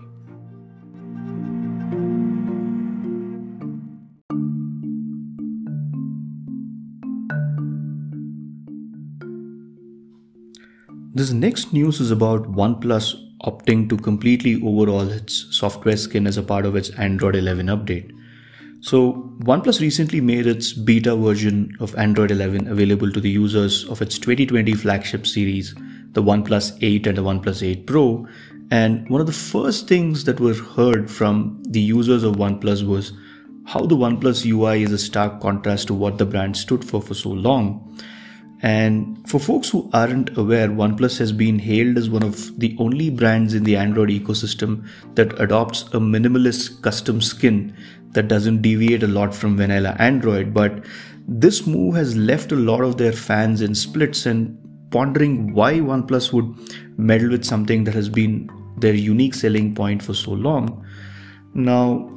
This 11.14 11.30
next 11.30 11.72
news 11.72 12.00
is 12.00 12.10
about 12.10 12.50
OnePlus 12.50 13.14
opting 13.42 13.88
to 13.88 13.96
completely 13.96 14.60
overhaul 14.64 15.08
its 15.08 15.46
software 15.50 15.96
skin 15.96 16.26
as 16.26 16.36
a 16.36 16.42
part 16.42 16.66
of 16.66 16.74
its 16.74 16.90
Android 16.90 17.36
11 17.36 17.66
update. 17.66 18.10
So, 18.82 19.30
OnePlus 19.40 19.80
recently 19.80 20.22
made 20.22 20.46
its 20.46 20.72
beta 20.72 21.14
version 21.14 21.76
of 21.80 21.94
Android 21.96 22.30
11 22.30 22.66
available 22.66 23.12
to 23.12 23.20
the 23.20 23.28
users 23.28 23.84
of 23.84 24.00
its 24.00 24.18
2020 24.18 24.72
flagship 24.72 25.26
series, 25.26 25.74
the 26.12 26.22
OnePlus 26.22 26.78
8 26.80 27.06
and 27.06 27.18
the 27.18 27.22
OnePlus 27.22 27.62
8 27.62 27.86
Pro. 27.86 28.26
And 28.70 29.06
one 29.10 29.20
of 29.20 29.26
the 29.26 29.34
first 29.34 29.86
things 29.86 30.24
that 30.24 30.40
were 30.40 30.54
heard 30.54 31.10
from 31.10 31.62
the 31.68 31.80
users 31.80 32.22
of 32.22 32.36
OnePlus 32.36 32.86
was 32.86 33.12
how 33.66 33.84
the 33.84 33.96
OnePlus 33.96 34.46
UI 34.46 34.82
is 34.82 34.92
a 34.92 34.98
stark 34.98 35.42
contrast 35.42 35.88
to 35.88 35.94
what 35.94 36.16
the 36.16 36.24
brand 36.24 36.56
stood 36.56 36.82
for 36.82 37.02
for 37.02 37.12
so 37.12 37.28
long. 37.28 38.02
And 38.62 39.28
for 39.28 39.40
folks 39.40 39.70
who 39.70 39.88
aren't 39.92 40.36
aware, 40.36 40.68
OnePlus 40.68 41.18
has 41.18 41.32
been 41.32 41.58
hailed 41.58 41.96
as 41.96 42.10
one 42.10 42.22
of 42.22 42.58
the 42.58 42.76
only 42.78 43.10
brands 43.10 43.54
in 43.54 43.64
the 43.64 43.76
Android 43.76 44.10
ecosystem 44.10 44.86
that 45.14 45.38
adopts 45.40 45.82
a 45.92 45.98
minimalist 45.98 46.82
custom 46.82 47.20
skin 47.20 47.74
that 48.12 48.28
doesn't 48.28 48.62
deviate 48.62 49.02
a 49.02 49.06
lot 49.06 49.34
from 49.34 49.56
vanilla 49.56 49.96
Android. 49.98 50.52
But 50.52 50.84
this 51.28 51.66
move 51.66 51.94
has 51.94 52.16
left 52.16 52.52
a 52.52 52.56
lot 52.56 52.82
of 52.82 52.96
their 52.96 53.12
fans 53.12 53.60
in 53.60 53.74
splits 53.74 54.26
and 54.26 54.58
pondering 54.90 55.54
why 55.54 55.74
OnePlus 55.74 56.32
would 56.32 56.52
meddle 56.98 57.30
with 57.30 57.44
something 57.44 57.84
that 57.84 57.94
has 57.94 58.08
been 58.08 58.50
their 58.78 58.94
unique 58.94 59.34
selling 59.34 59.74
point 59.74 60.02
for 60.02 60.14
so 60.14 60.32
long. 60.32 60.84
Now, 61.54 62.10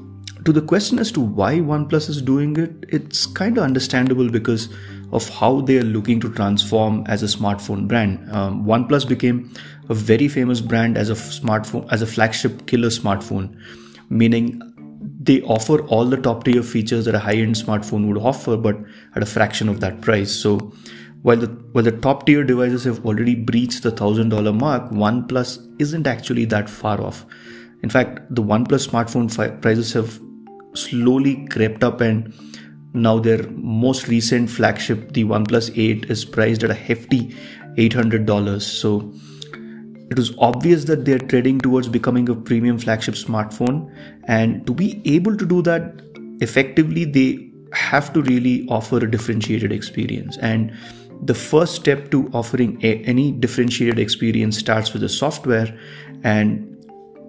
to 0.46 0.52
the 0.52 0.62
question 0.62 1.00
as 1.00 1.12
to 1.12 1.22
why 1.22 1.60
OnePlus 1.60 2.10
is 2.10 2.22
doing 2.22 2.58
it, 2.58 2.72
it's 2.90 3.26
kind 3.26 3.58
of 3.58 3.64
understandable 3.64 4.30
because 4.30 4.70
of 5.12 5.30
how 5.30 5.62
they 5.62 5.78
are 5.78 5.84
looking 5.84 6.20
to 6.20 6.34
transform 6.34 7.06
as 7.08 7.22
a 7.22 7.28
smartphone 7.28 7.88
brand. 7.88 8.30
Um, 8.32 8.66
OnePlus 8.66 9.08
became 9.08 9.54
a 9.90 9.94
very 9.94 10.28
famous 10.28 10.60
brand 10.60 10.98
as 10.98 11.10
a 11.10 11.14
smartphone, 11.14 11.88
as 11.92 12.02
a 12.02 12.08
flagship 12.08 12.66
killer 12.66 12.90
smartphone, 12.90 13.56
meaning 14.10 14.73
they 15.24 15.42
offer 15.44 15.82
all 15.88 16.06
the 16.06 16.18
top 16.18 16.44
tier 16.44 16.64
features 16.64 17.06
that 17.06 17.16
a 17.16 17.20
high 17.20 17.36
end 17.36 17.56
smartphone 17.56 18.08
would 18.08 18.18
offer, 18.18 18.58
but 18.58 18.78
at 19.16 19.24
a 19.24 19.26
fraction 19.26 19.70
of 19.70 19.80
that 19.80 20.02
price. 20.02 20.32
So 20.32 20.74
while 21.22 21.38
the 21.38 21.48
while 21.72 21.84
the 21.84 21.92
top 21.92 22.26
tier 22.26 22.44
devices 22.44 22.84
have 22.84 23.06
already 23.06 23.36
breached 23.36 23.84
the 23.84 23.92
thousand 23.92 24.30
dollar 24.30 24.54
mark, 24.54 24.92
OnePlus 24.92 25.58
isn't 25.80 26.08
actually 26.08 26.46
that 26.46 26.70
far 26.70 27.00
off. 27.02 27.26
In 27.82 27.90
fact, 27.90 28.34
the 28.36 28.44
OnePlus 28.44 28.90
smartphone 28.90 29.34
fi- 29.34 29.50
prices 29.50 29.94
have 29.94 30.20
slowly 30.74 31.48
crept 31.48 31.84
up 31.84 32.02
and 32.02 32.34
now 32.94 33.20
their 33.20 33.48
most 33.50 34.08
recent 34.08 34.50
flagship, 34.50 35.14
the 35.14 35.24
OnePlus 35.24 35.78
8, 35.78 36.10
is 36.10 36.26
priced 36.26 36.64
at 36.64 36.70
a 36.70 36.76
hefty 36.76 37.36
$800. 37.78 38.62
So 38.62 39.14
it 40.14 40.20
was 40.20 40.32
obvious 40.38 40.84
that 40.86 41.06
they're 41.06 41.18
trading 41.18 41.60
towards 41.60 41.88
becoming 41.88 42.30
a 42.30 42.36
premium 42.36 42.78
flagship 42.78 43.16
smartphone. 43.16 43.92
And 44.26 44.66
to 44.68 44.74
be 44.74 45.02
able 45.06 45.36
to 45.36 45.44
do 45.44 45.64
that 45.64 46.04
effectively, 46.40 47.04
they 47.04 47.50
have 47.74 48.14
to 48.14 48.22
really 48.22 48.68
offer 48.70 48.98
a 48.98 49.10
differentiated 49.10 49.72
experience. 49.72 50.38
And 50.38 50.72
the 51.24 51.34
first 51.34 51.74
step 51.74 52.12
to 52.12 52.30
offering 52.32 52.80
a, 52.84 52.98
any 53.06 53.32
differentiated 53.32 53.98
experience 53.98 54.60
starts 54.60 54.94
with 54.94 55.02
the 55.02 55.10
software. 55.10 55.76
And 56.24 56.70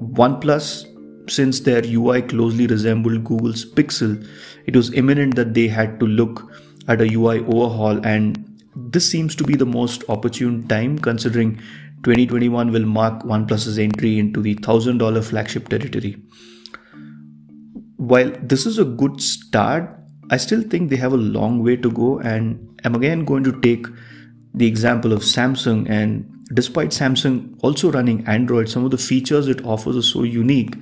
OnePlus 0.02 0.90
since 1.26 1.60
their 1.60 1.80
UI 1.86 2.20
closely 2.20 2.66
resembled 2.66 3.24
Google's 3.24 3.64
Pixel, 3.64 4.28
it 4.66 4.76
was 4.76 4.92
imminent 4.92 5.36
that 5.36 5.54
they 5.54 5.68
had 5.68 5.98
to 6.00 6.06
look 6.06 6.52
at 6.86 7.00
a 7.00 7.10
UI 7.14 7.38
overhaul, 7.38 8.04
and 8.04 8.54
this 8.76 9.08
seems 9.08 9.34
to 9.36 9.44
be 9.44 9.54
the 9.54 9.66
most 9.66 10.02
opportune 10.08 10.66
time 10.66 10.98
considering 10.98 11.60
2021 12.04 12.70
will 12.70 12.84
mark 12.84 13.22
OnePlus's 13.22 13.78
entry 13.78 14.18
into 14.18 14.42
the 14.42 14.54
$1000 14.56 15.24
flagship 15.24 15.68
territory. 15.68 16.16
While 17.96 18.32
this 18.42 18.66
is 18.66 18.78
a 18.78 18.84
good 18.84 19.20
start, 19.20 19.98
I 20.30 20.36
still 20.36 20.62
think 20.62 20.90
they 20.90 20.96
have 20.96 21.12
a 21.12 21.16
long 21.16 21.62
way 21.62 21.76
to 21.76 21.90
go, 21.90 22.18
and 22.18 22.80
I'm 22.84 22.94
again 22.94 23.24
going 23.24 23.44
to 23.44 23.60
take 23.60 23.86
the 24.52 24.66
example 24.66 25.12
of 25.12 25.20
Samsung 25.20 25.88
and 25.88 26.30
despite 26.52 26.90
Samsung 26.90 27.58
also 27.62 27.90
running 27.90 28.26
Android, 28.26 28.68
some 28.68 28.84
of 28.84 28.90
the 28.90 28.98
features 28.98 29.48
it 29.48 29.64
offers 29.64 29.96
are 29.96 30.02
so 30.02 30.22
unique 30.22 30.76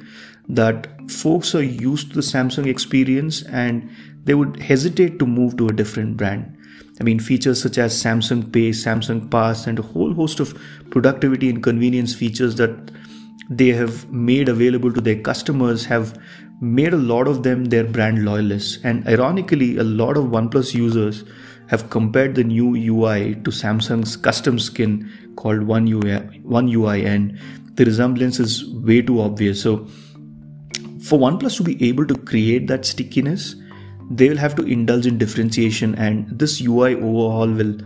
that 0.49 0.89
folks 1.11 1.55
are 1.55 1.63
used 1.63 2.11
to 2.11 2.15
the 2.17 2.21
Samsung 2.21 2.67
experience 2.67 3.43
and 3.43 3.89
they 4.25 4.35
would 4.35 4.61
hesitate 4.61 5.19
to 5.19 5.27
move 5.27 5.57
to 5.57 5.69
a 5.69 5.73
different 5.73 6.17
brand. 6.17 6.57
I 7.03 7.05
mean, 7.05 7.19
features 7.19 7.61
such 7.61 7.79
as 7.79 8.01
Samsung 8.01 8.53
Pay, 8.53 8.71
Samsung 8.71 9.29
Pass, 9.29 9.67
and 9.67 9.77
a 9.81 9.83
whole 9.83 10.15
host 10.15 10.39
of 10.39 10.57
productivity 10.91 11.51
and 11.51 11.61
convenience 11.61 12.15
features 12.15 12.55
that 12.57 12.93
they 13.51 13.71
have 13.71 14.09
made 14.13 14.49
available 14.49 14.93
to 14.93 15.01
their 15.01 15.21
customers 15.21 15.85
have 15.85 16.17
made 16.61 16.95
a 16.95 16.97
lot 16.97 17.27
of 17.27 17.43
them 17.43 17.65
their 17.65 17.83
brand 17.83 18.25
loyalists. 18.25 18.79
And 18.85 19.05
ironically, 19.09 19.79
a 19.79 19.83
lot 19.83 20.17
of 20.17 20.27
OnePlus 20.27 20.75
users 20.75 21.25
have 21.67 21.91
compared 21.91 22.37
the 22.37 22.45
new 22.45 22.77
UI 22.77 23.35
to 23.35 23.51
Samsung's 23.51 24.17
custom 24.17 24.61
skin 24.61 25.11
called 25.35 25.65
One 25.65 25.89
UI, 25.89 26.21
One 26.45 26.69
UI 26.69 27.05
and 27.05 27.37
the 27.75 27.85
resemblance 27.85 28.39
is 28.39 28.65
way 28.75 29.03
too 29.03 29.21
obvious. 29.21 29.61
So 29.61 29.89
for 31.03 31.19
OnePlus 31.19 31.57
to 31.57 31.65
be 31.65 31.83
able 31.89 32.07
to 32.07 32.15
create 32.15 32.69
that 32.69 32.85
stickiness, 32.85 33.57
they 34.17 34.29
will 34.29 34.37
have 34.37 34.55
to 34.57 34.63
indulge 34.63 35.07
in 35.07 35.19
differentiation, 35.19 35.95
and 35.95 36.39
this 36.39 36.61
UI 36.61 36.95
overhaul 36.95 37.49
will 37.49 37.79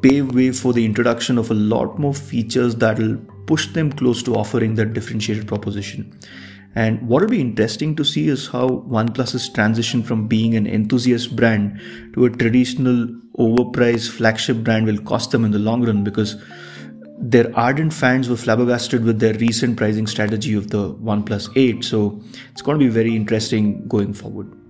pave 0.00 0.34
way 0.34 0.50
for 0.52 0.72
the 0.72 0.84
introduction 0.84 1.38
of 1.38 1.50
a 1.50 1.54
lot 1.54 1.98
more 1.98 2.14
features 2.14 2.76
that 2.76 2.98
will 2.98 3.16
push 3.46 3.66
them 3.68 3.92
close 3.92 4.22
to 4.22 4.34
offering 4.34 4.74
that 4.76 4.92
differentiated 4.92 5.46
proposition. 5.46 6.18
And 6.74 7.06
what 7.06 7.22
will 7.22 7.28
be 7.28 7.40
interesting 7.40 7.96
to 7.96 8.04
see 8.04 8.28
is 8.28 8.46
how 8.46 8.68
OnePlus's 8.68 9.48
transition 9.50 10.02
from 10.02 10.26
being 10.26 10.54
an 10.54 10.66
enthusiast 10.66 11.36
brand 11.36 11.80
to 12.14 12.24
a 12.24 12.30
traditional 12.30 13.08
overpriced 13.38 14.10
flagship 14.10 14.58
brand 14.58 14.86
will 14.86 14.98
cost 14.98 15.32
them 15.32 15.44
in 15.44 15.50
the 15.50 15.58
long 15.58 15.84
run 15.84 16.02
because 16.02 16.40
their 17.18 17.54
ardent 17.56 17.92
fans 17.92 18.28
were 18.28 18.36
flabbergasted 18.36 19.04
with 19.04 19.20
their 19.20 19.34
recent 19.34 19.76
pricing 19.76 20.06
strategy 20.06 20.54
of 20.54 20.70
the 20.70 20.94
OnePlus 20.94 21.50
8. 21.56 21.84
So 21.84 22.20
it's 22.50 22.62
going 22.62 22.78
to 22.78 22.84
be 22.84 22.90
very 22.90 23.14
interesting 23.14 23.86
going 23.86 24.14
forward. 24.14 24.61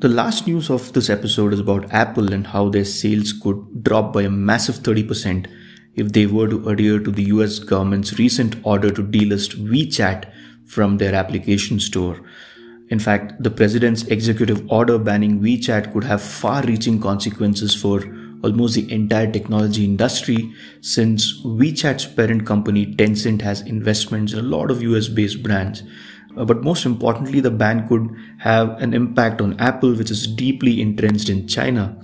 The 0.00 0.08
last 0.08 0.46
news 0.46 0.70
of 0.70 0.94
this 0.94 1.10
episode 1.10 1.52
is 1.52 1.60
about 1.60 1.92
Apple 1.92 2.32
and 2.32 2.46
how 2.46 2.70
their 2.70 2.86
sales 2.86 3.34
could 3.34 3.84
drop 3.84 4.14
by 4.14 4.22
a 4.22 4.30
massive 4.30 4.76
30% 4.76 5.46
if 5.94 6.12
they 6.12 6.24
were 6.24 6.48
to 6.48 6.70
adhere 6.70 7.00
to 7.00 7.10
the 7.10 7.24
US 7.24 7.58
government's 7.58 8.18
recent 8.18 8.56
order 8.62 8.90
to 8.90 9.02
delist 9.02 9.62
WeChat 9.62 10.32
from 10.64 10.96
their 10.96 11.14
application 11.14 11.78
store. 11.78 12.18
In 12.88 12.98
fact, 12.98 13.42
the 13.42 13.50
president's 13.50 14.04
executive 14.04 14.66
order 14.72 14.98
banning 14.98 15.38
WeChat 15.40 15.92
could 15.92 16.04
have 16.04 16.22
far 16.22 16.62
reaching 16.62 16.98
consequences 16.98 17.74
for 17.74 18.00
almost 18.42 18.76
the 18.76 18.90
entire 18.90 19.30
technology 19.30 19.84
industry 19.84 20.50
since 20.80 21.42
WeChat's 21.42 22.06
parent 22.06 22.46
company 22.46 22.94
Tencent 22.94 23.42
has 23.42 23.60
investments 23.60 24.32
in 24.32 24.38
a 24.38 24.48
lot 24.56 24.70
of 24.70 24.80
US 24.80 25.08
based 25.08 25.42
brands. 25.42 25.82
Uh, 26.36 26.44
but 26.44 26.62
most 26.62 26.86
importantly, 26.86 27.40
the 27.40 27.50
ban 27.50 27.88
could 27.88 28.08
have 28.38 28.70
an 28.80 28.94
impact 28.94 29.40
on 29.40 29.58
Apple, 29.58 29.94
which 29.94 30.10
is 30.10 30.26
deeply 30.26 30.80
entrenched 30.80 31.28
in 31.28 31.46
China. 31.48 31.96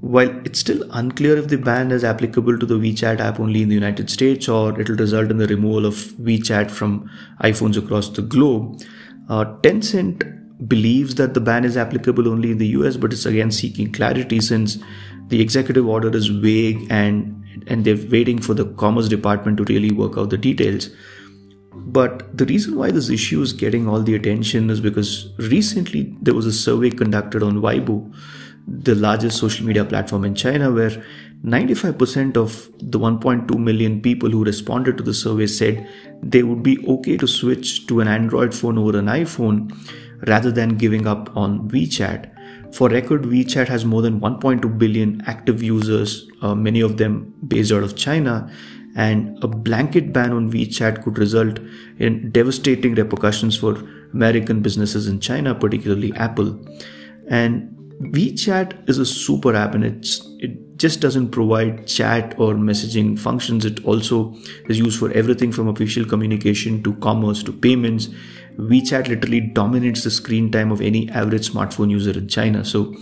While 0.00 0.28
it's 0.44 0.58
still 0.58 0.86
unclear 0.90 1.38
if 1.38 1.48
the 1.48 1.56
ban 1.56 1.90
is 1.90 2.04
applicable 2.04 2.58
to 2.58 2.66
the 2.66 2.74
WeChat 2.74 3.20
app 3.20 3.40
only 3.40 3.62
in 3.62 3.70
the 3.70 3.74
United 3.74 4.10
States 4.10 4.48
or 4.50 4.78
it'll 4.78 4.96
result 4.96 5.30
in 5.30 5.38
the 5.38 5.46
removal 5.46 5.86
of 5.86 5.94
WeChat 5.94 6.70
from 6.70 7.10
iPhones 7.42 7.78
across 7.78 8.10
the 8.10 8.20
globe, 8.20 8.82
uh, 9.30 9.46
Tencent 9.62 10.68
believes 10.68 11.14
that 11.14 11.32
the 11.32 11.40
ban 11.40 11.64
is 11.64 11.78
applicable 11.78 12.28
only 12.28 12.50
in 12.50 12.58
the 12.58 12.66
US, 12.68 12.98
but 12.98 13.14
it's 13.14 13.24
again 13.24 13.50
seeking 13.50 13.92
clarity 13.92 14.40
since 14.40 14.78
the 15.28 15.40
executive 15.40 15.88
order 15.88 16.14
is 16.14 16.26
vague 16.28 16.86
and 16.90 17.42
and 17.66 17.84
they're 17.84 18.10
waiting 18.10 18.40
for 18.40 18.52
the 18.52 18.66
Commerce 18.74 19.08
Department 19.08 19.56
to 19.56 19.64
really 19.64 19.90
work 19.90 20.18
out 20.18 20.30
the 20.30 20.36
details. 20.36 20.90
But 21.76 22.36
the 22.36 22.46
reason 22.46 22.76
why 22.76 22.90
this 22.90 23.10
issue 23.10 23.42
is 23.42 23.52
getting 23.52 23.88
all 23.88 24.00
the 24.00 24.14
attention 24.14 24.70
is 24.70 24.80
because 24.80 25.32
recently 25.38 26.16
there 26.22 26.34
was 26.34 26.46
a 26.46 26.52
survey 26.52 26.90
conducted 26.90 27.42
on 27.42 27.60
Weibo, 27.60 28.12
the 28.66 28.94
largest 28.94 29.38
social 29.38 29.66
media 29.66 29.84
platform 29.84 30.24
in 30.24 30.34
China, 30.34 30.72
where 30.72 31.02
95% 31.44 32.36
of 32.36 32.70
the 32.78 32.98
1.2 32.98 33.58
million 33.58 34.00
people 34.00 34.30
who 34.30 34.44
responded 34.44 34.96
to 34.96 35.02
the 35.02 35.12
survey 35.12 35.46
said 35.46 35.86
they 36.22 36.42
would 36.42 36.62
be 36.62 36.84
okay 36.88 37.18
to 37.18 37.26
switch 37.26 37.86
to 37.86 38.00
an 38.00 38.08
Android 38.08 38.54
phone 38.54 38.78
over 38.78 38.98
an 38.98 39.06
iPhone 39.06 39.70
rather 40.26 40.50
than 40.50 40.76
giving 40.76 41.06
up 41.06 41.36
on 41.36 41.68
WeChat. 41.68 42.30
For 42.74 42.88
record, 42.88 43.22
WeChat 43.22 43.68
has 43.68 43.84
more 43.84 44.00
than 44.00 44.20
1.2 44.20 44.78
billion 44.78 45.22
active 45.26 45.62
users, 45.62 46.28
uh, 46.40 46.54
many 46.54 46.80
of 46.80 46.96
them 46.96 47.34
based 47.46 47.72
out 47.72 47.82
of 47.82 47.94
China, 47.94 48.50
and 48.96 49.42
a 49.42 49.48
blanket 49.48 50.12
ban 50.12 50.32
on 50.32 50.52
WeChat 50.52 51.02
could 51.02 51.18
result 51.18 51.58
in 51.98 52.30
devastating 52.30 52.94
repercussions 52.94 53.56
for 53.56 53.76
American 54.12 54.62
businesses 54.62 55.08
in 55.08 55.20
China, 55.20 55.54
particularly 55.54 56.12
Apple. 56.14 56.58
And 57.28 57.70
WeChat 58.00 58.88
is 58.88 58.98
a 58.98 59.06
super 59.06 59.54
app 59.54 59.74
and 59.74 59.84
it's 59.84 60.28
it 60.38 60.76
just 60.76 61.00
doesn't 61.00 61.30
provide 61.30 61.86
chat 61.86 62.34
or 62.38 62.54
messaging 62.54 63.18
functions. 63.18 63.64
It 63.64 63.84
also 63.84 64.34
is 64.68 64.78
used 64.78 64.98
for 64.98 65.10
everything 65.12 65.52
from 65.52 65.68
official 65.68 66.04
communication 66.04 66.82
to 66.82 66.94
commerce 66.96 67.42
to 67.44 67.52
payments. 67.52 68.08
WeChat 68.58 69.08
literally 69.08 69.40
dominates 69.40 70.04
the 70.04 70.10
screen 70.10 70.50
time 70.50 70.70
of 70.70 70.80
any 70.80 71.08
average 71.10 71.50
smartphone 71.50 71.90
user 71.90 72.10
in 72.12 72.28
China. 72.28 72.64
So 72.64 72.94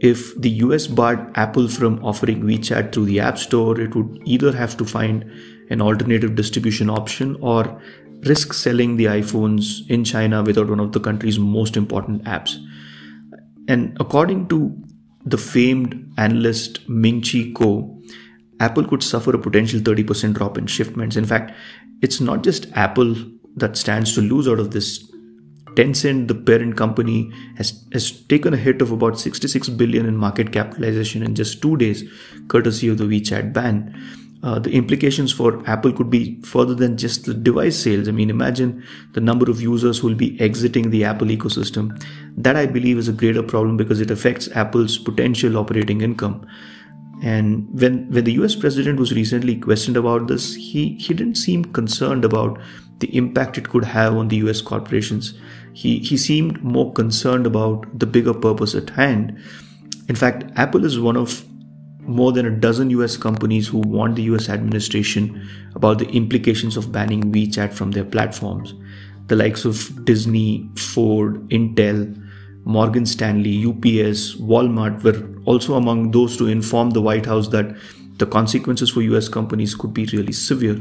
if 0.00 0.40
the 0.40 0.50
US 0.64 0.86
barred 0.86 1.30
Apple 1.34 1.68
from 1.68 2.04
offering 2.04 2.42
WeChat 2.42 2.92
through 2.92 3.06
the 3.06 3.20
App 3.20 3.38
Store, 3.38 3.80
it 3.80 3.94
would 3.94 4.20
either 4.24 4.52
have 4.52 4.76
to 4.76 4.84
find 4.84 5.24
an 5.70 5.82
alternative 5.82 6.34
distribution 6.34 6.88
option 6.88 7.36
or 7.40 7.80
risk 8.24 8.52
selling 8.52 8.96
the 8.96 9.04
iPhones 9.06 9.88
in 9.88 10.04
China 10.04 10.42
without 10.42 10.68
one 10.68 10.80
of 10.80 10.92
the 10.92 11.00
country's 11.00 11.38
most 11.38 11.76
important 11.76 12.24
apps. 12.24 12.56
And 13.68 13.96
according 14.00 14.48
to 14.48 14.76
the 15.24 15.38
famed 15.38 16.12
analyst 16.16 16.88
Ming 16.88 17.20
Chi 17.20 17.52
Kuo, 17.52 17.94
Apple 18.60 18.84
could 18.84 19.02
suffer 19.02 19.34
a 19.34 19.38
potential 19.38 19.80
30% 19.80 20.34
drop 20.34 20.58
in 20.58 20.66
shipments. 20.66 21.16
In 21.16 21.24
fact, 21.24 21.52
it's 22.02 22.20
not 22.20 22.42
just 22.42 22.66
Apple 22.72 23.14
that 23.56 23.76
stands 23.76 24.14
to 24.14 24.20
lose 24.20 24.48
out 24.48 24.58
of 24.58 24.70
this. 24.70 25.04
Tencent, 25.74 26.28
the 26.28 26.34
parent 26.34 26.76
company, 26.76 27.32
has, 27.56 27.84
has 27.92 28.10
taken 28.26 28.54
a 28.54 28.56
hit 28.56 28.82
of 28.82 28.92
about 28.92 29.18
66 29.18 29.68
billion 29.70 30.06
in 30.06 30.16
market 30.16 30.52
capitalization 30.52 31.22
in 31.22 31.34
just 31.34 31.62
two 31.62 31.76
days, 31.76 32.04
courtesy 32.48 32.88
of 32.88 32.98
the 32.98 33.04
WeChat 33.04 33.52
ban 33.52 33.94
uh, 34.42 34.58
the 34.58 34.70
implications 34.70 35.32
for 35.32 35.62
Apple 35.68 35.92
could 35.92 36.10
be 36.10 36.40
further 36.42 36.74
than 36.74 36.96
just 36.96 37.24
the 37.24 37.34
device 37.34 37.76
sales. 37.76 38.08
I 38.08 38.12
mean, 38.12 38.30
imagine 38.30 38.84
the 39.12 39.20
number 39.20 39.50
of 39.50 39.60
users 39.60 39.98
who 39.98 40.08
will 40.08 40.14
be 40.14 40.40
exiting 40.40 40.90
the 40.90 41.04
Apple 41.04 41.26
ecosystem. 41.26 42.00
That 42.36 42.54
I 42.54 42.66
believe 42.66 42.98
is 42.98 43.08
a 43.08 43.12
greater 43.12 43.42
problem 43.42 43.76
because 43.76 44.00
it 44.00 44.12
affects 44.12 44.48
Apple's 44.54 44.96
potential 44.96 45.58
operating 45.58 46.02
income. 46.02 46.46
And 47.20 47.68
when 47.72 48.08
when 48.12 48.22
the 48.22 48.34
US 48.34 48.54
president 48.54 49.00
was 49.00 49.12
recently 49.12 49.56
questioned 49.56 49.96
about 49.96 50.28
this, 50.28 50.54
he, 50.54 50.94
he 50.98 51.14
didn't 51.14 51.34
seem 51.34 51.64
concerned 51.64 52.24
about 52.24 52.60
the 53.00 53.16
impact 53.16 53.58
it 53.58 53.68
could 53.68 53.84
have 53.84 54.16
on 54.16 54.28
the 54.28 54.36
US 54.36 54.60
corporations. 54.60 55.34
He 55.78 55.98
he 56.00 56.16
seemed 56.16 56.60
more 56.64 56.92
concerned 56.92 57.46
about 57.46 57.84
the 57.96 58.06
bigger 58.14 58.34
purpose 58.34 58.74
at 58.74 58.90
hand. 58.90 59.38
In 60.08 60.16
fact, 60.16 60.50
Apple 60.56 60.84
is 60.84 60.98
one 60.98 61.16
of 61.16 61.44
more 62.00 62.32
than 62.32 62.46
a 62.46 62.56
dozen 62.64 62.90
US 62.90 63.16
companies 63.16 63.68
who 63.68 63.78
warned 63.78 64.16
the 64.16 64.24
US 64.30 64.48
administration 64.48 65.28
about 65.76 66.00
the 66.00 66.08
implications 66.20 66.76
of 66.76 66.90
banning 66.90 67.30
WeChat 67.32 67.72
from 67.72 67.92
their 67.92 68.04
platforms. 68.04 68.74
The 69.28 69.36
likes 69.36 69.64
of 69.64 70.04
Disney, 70.04 70.68
Ford, 70.76 71.48
Intel, 71.50 72.02
Morgan 72.64 73.06
Stanley, 73.06 73.64
UPS, 73.64 74.34
Walmart 74.52 75.04
were 75.04 75.20
also 75.44 75.74
among 75.74 76.10
those 76.10 76.36
to 76.38 76.48
inform 76.48 76.90
the 76.90 77.02
White 77.02 77.26
House 77.26 77.48
that 77.50 77.76
the 78.16 78.26
consequences 78.26 78.90
for 78.90 79.02
US 79.02 79.28
companies 79.28 79.76
could 79.76 79.94
be 79.94 80.06
really 80.06 80.32
severe. 80.32 80.80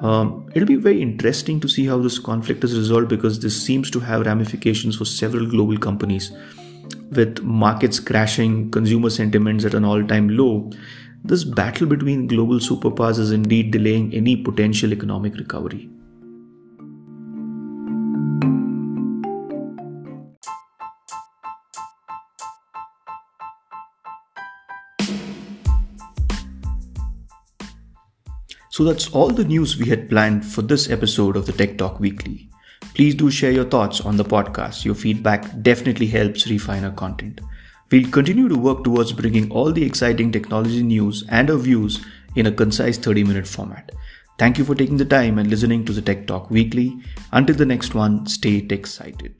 Um, 0.00 0.48
it'll 0.54 0.66
be 0.66 0.76
very 0.76 1.02
interesting 1.02 1.60
to 1.60 1.68
see 1.68 1.86
how 1.86 1.98
this 1.98 2.18
conflict 2.18 2.64
is 2.64 2.76
resolved 2.76 3.08
because 3.08 3.40
this 3.40 3.60
seems 3.60 3.90
to 3.90 4.00
have 4.00 4.24
ramifications 4.24 4.96
for 4.96 5.04
several 5.04 5.46
global 5.46 5.76
companies 5.76 6.32
with 7.10 7.42
markets 7.42 8.00
crashing, 8.00 8.70
consumer 8.70 9.10
sentiments 9.10 9.64
at 9.64 9.74
an 9.74 9.84
all 9.84 10.04
time 10.06 10.28
low, 10.28 10.70
this 11.24 11.44
battle 11.44 11.86
between 11.86 12.26
global 12.26 12.56
superpowers 12.56 13.18
is 13.18 13.32
indeed 13.32 13.70
delaying 13.70 14.14
any 14.14 14.36
potential 14.36 14.92
economic 14.92 15.34
recovery. 15.36 15.90
So 28.80 28.84
that's 28.84 29.10
all 29.10 29.28
the 29.28 29.44
news 29.44 29.76
we 29.76 29.90
had 29.90 30.08
planned 30.08 30.42
for 30.42 30.62
this 30.62 30.88
episode 30.88 31.36
of 31.36 31.44
the 31.44 31.52
Tech 31.52 31.76
Talk 31.76 32.00
Weekly. 32.00 32.48
Please 32.94 33.14
do 33.14 33.30
share 33.30 33.50
your 33.50 33.66
thoughts 33.66 34.00
on 34.00 34.16
the 34.16 34.24
podcast. 34.24 34.86
Your 34.86 34.94
feedback 34.94 35.44
definitely 35.60 36.06
helps 36.06 36.46
refine 36.46 36.84
our 36.84 36.90
content. 36.90 37.42
We'll 37.90 38.10
continue 38.10 38.48
to 38.48 38.56
work 38.56 38.82
towards 38.82 39.12
bringing 39.12 39.50
all 39.50 39.70
the 39.70 39.84
exciting 39.84 40.32
technology 40.32 40.82
news 40.82 41.24
and 41.28 41.50
our 41.50 41.58
views 41.58 42.02
in 42.36 42.46
a 42.46 42.52
concise 42.52 42.96
30 42.96 43.24
minute 43.24 43.46
format. 43.46 43.92
Thank 44.38 44.56
you 44.56 44.64
for 44.64 44.74
taking 44.74 44.96
the 44.96 45.04
time 45.04 45.38
and 45.38 45.50
listening 45.50 45.84
to 45.84 45.92
the 45.92 46.00
Tech 46.00 46.26
Talk 46.26 46.50
Weekly. 46.50 47.02
Until 47.32 47.56
the 47.56 47.66
next 47.66 47.94
one, 47.94 48.24
stay 48.24 48.62
tech 48.62 48.78
excited. 48.78 49.39